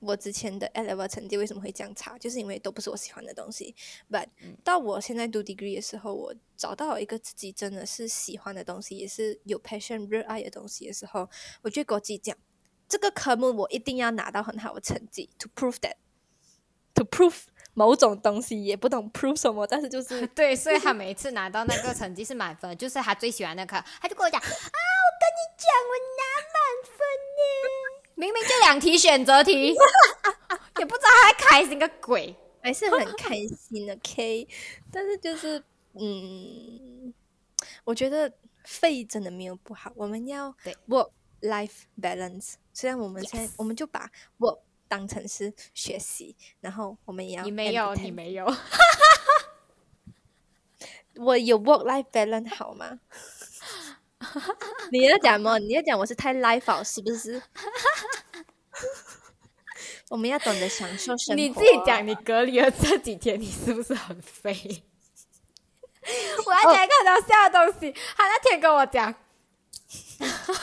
[0.00, 3.74] 我之前的 A level 成绩为什么会这样差，就是因为都不是我喜欢的东西。
[4.10, 4.26] But
[4.64, 11.28] 到我现在读 degree 的时候，我找到一个自己真的是喜欢的东西，也是有 passion 热爱的东西的时候，
[11.62, 12.36] 我就跟我自己讲，
[12.88, 17.44] 这个科目我一定要拿到很好的成绩，to prove that，to prove。
[17.72, 26.98] 某种东西也不懂 prove 什么，但是就是 对，所以他每一次拿到那个成绩是满分，就是他最喜欢那科，他就跟我讲啊，我跟你讲，我拿满分
[27.38, 29.68] 呢，明明就两题选择题，
[30.78, 34.46] 也不知道他开心个鬼，还是很开心的 K，
[34.92, 35.64] 但是就是
[35.94, 37.14] 嗯，
[37.82, 38.30] 我觉得
[38.64, 40.54] 肺真的没有不好，我们要
[40.86, 41.10] work
[41.40, 47.42] life balance，虽然我们现在我们就把 work 当成是学习，然后我们也要。
[47.44, 48.54] 你没有，你没有。
[51.16, 53.00] 我有 work life balance 好吗？
[54.92, 55.58] 你要讲么？
[55.60, 57.42] 你要讲我是太 life 是不是？
[60.10, 61.34] 我们要懂得享受生活。
[61.34, 64.84] 你自己讲，你隔离了这几天，你是不是很废？
[66.46, 69.14] 我还在看到笑的东西，他那天跟我讲。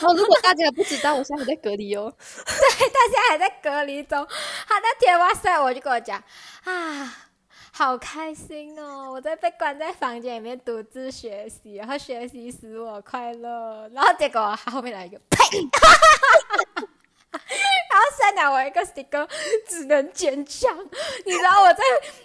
[0.01, 2.13] 哦，如果大家不知道，我现在还在隔离哦。
[2.17, 4.25] 对，他现在还在隔离中。
[4.67, 6.23] 他那天哇塞，我就跟我讲
[6.65, 7.26] 啊，
[7.77, 9.11] 好开心哦！
[9.11, 13.87] 我在被关在房间里面独自学习，然后学习使我快乐。
[13.93, 15.37] 然后结果他后面来一个呸，
[16.81, 19.29] 然后三秒我一个 sticker
[19.69, 20.75] 只能坚强。
[21.23, 21.83] 你知道我在，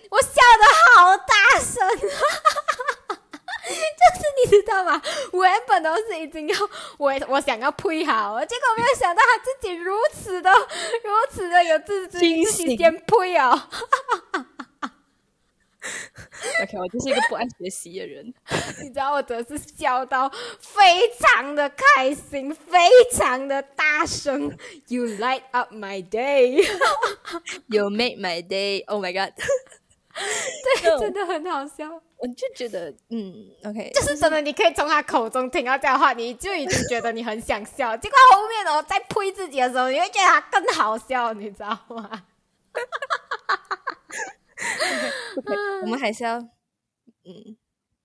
[0.08, 0.64] 我笑的
[0.96, 1.86] 好大声。
[3.62, 5.02] 就是你知道吗？
[5.32, 6.56] 我原本都是已经要
[6.96, 13.68] 我我想要配好，结果没有想到他自己如此的如此的有自信心先配哦。
[16.62, 18.32] OK，我就是一个不爱学习的人。
[18.82, 22.78] 你知道我真的是笑到非常的开心，非
[23.12, 24.56] 常的大声。
[24.88, 26.64] You light up my day.
[27.68, 28.84] You make my day.
[28.86, 29.32] Oh my god.
[30.82, 31.88] 对，真的很好笑。
[32.18, 33.34] 我就觉得，嗯
[33.64, 37.96] ，OK，就是真的，你可以从他口中听到这样的话，你就已经觉得你很想笑。
[37.96, 42.22] 结果后面哦，在呸自己的时候，你会觉得他更好笑，你知道吗
[45.36, 46.38] OK，我们还是要，
[47.24, 47.56] 嗯，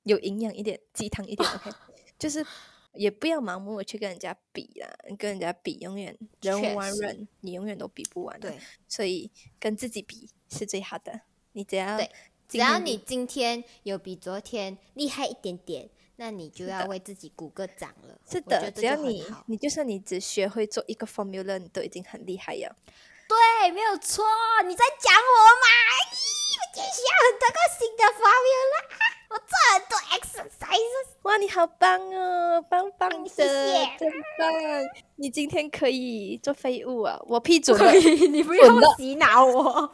[0.03, 1.47] 有营养一点，鸡汤一点。
[1.49, 1.71] OK，
[2.17, 2.45] 就是
[2.93, 8.39] 也不要盲目的去跟人家比啦，跟人家比，永远人无完人，你永远都比不完。
[8.39, 11.21] 对，所以跟自己比是最好的。
[11.53, 12.11] 你只要对，
[12.47, 18.19] 只要你今天有比昨天厉害一点点，那你就要为自己鼓个掌了。
[18.29, 22.75] 是的，只要你你就算你只学会做一个 formula，你都已经很厉害了。
[23.27, 24.23] 对，没有错。
[24.65, 25.19] 你在讲我
[25.61, 25.67] 吗？
[26.57, 28.75] 咦，我接下很多个新的 formula。
[29.29, 31.07] 我做很多 exercises。
[31.23, 34.51] 哇，你好棒哦，棒棒的，谢谢真棒！
[35.17, 37.91] 你今天可以做废物啊，我批准了
[38.31, 39.93] 你不要洗脑我。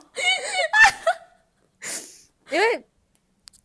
[2.52, 2.86] 因为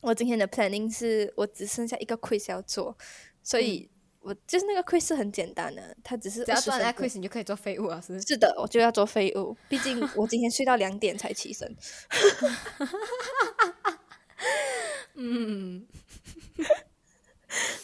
[0.00, 2.96] 我今天的 planning 是我只剩下一个 quiz 要做，
[3.42, 3.90] 所以
[4.28, 8.26] 我就是那个 quiz 是很简单的，它只是只要做那 quiz，你就可以做废物啊，是不是？
[8.26, 11.74] 是的，我就要做废物，毕竟我今天睡到两点才起身。
[15.14, 15.86] 嗯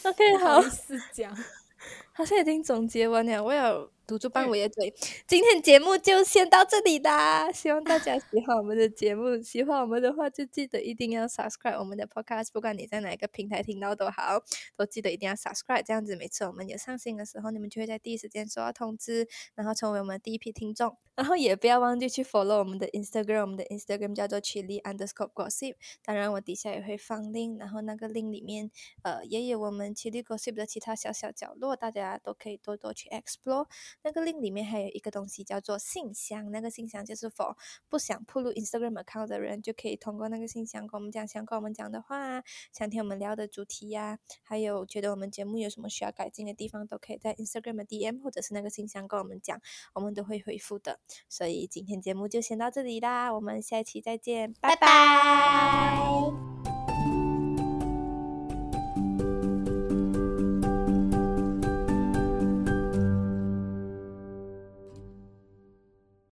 [0.03, 1.35] ，OK，好不好意，思讲。
[2.13, 4.93] 好像已经总结完了，我有堵住半尾的嘴。
[5.27, 9.41] 今天节目就先到这里啦，希望大家 喜欢我们的节目。
[9.41, 14.41] 喜欢我们的话，就记得一定要 subscribe 我们的 podcast，不管你在哪一个平台听到都好，
[14.75, 15.83] 都记得一定要 subscribe。
[15.83, 20.97] 这样子，每次我们有上新的时候，你们就会在第一时间收到通知，然后成为我们第一批听众。
[21.15, 25.75] 然后也不要忘记去 follow 我们的 Instagram，我们的 Instagram 叫做 chili underscore gossip。
[26.03, 28.69] 当然，我底下也会放 link，然后那个 link 里面
[29.03, 33.67] 呃也有我们 chili gossip 的其他小小角落，大家都可以多多去 explore。
[34.03, 37.55] 那个 link 里面还有一个东西叫做信箱，那个信箱就是 for
[37.87, 42.43] 不想铺入 Instagram account 的人，就可以通过那个信箱跟我们讲想跟我们讲的话，
[42.73, 49.61] 想听我们聊的主题呀、还有觉得我们节目有什么需要改进的地方，都可以在 Instagram 的 DM 或者是那个信箱跟我们讲，
[49.93, 50.99] 我们都会回复的。
[51.29, 56.74] 所以今天节目就先到这里啦，我们下一期再见，拜拜拜。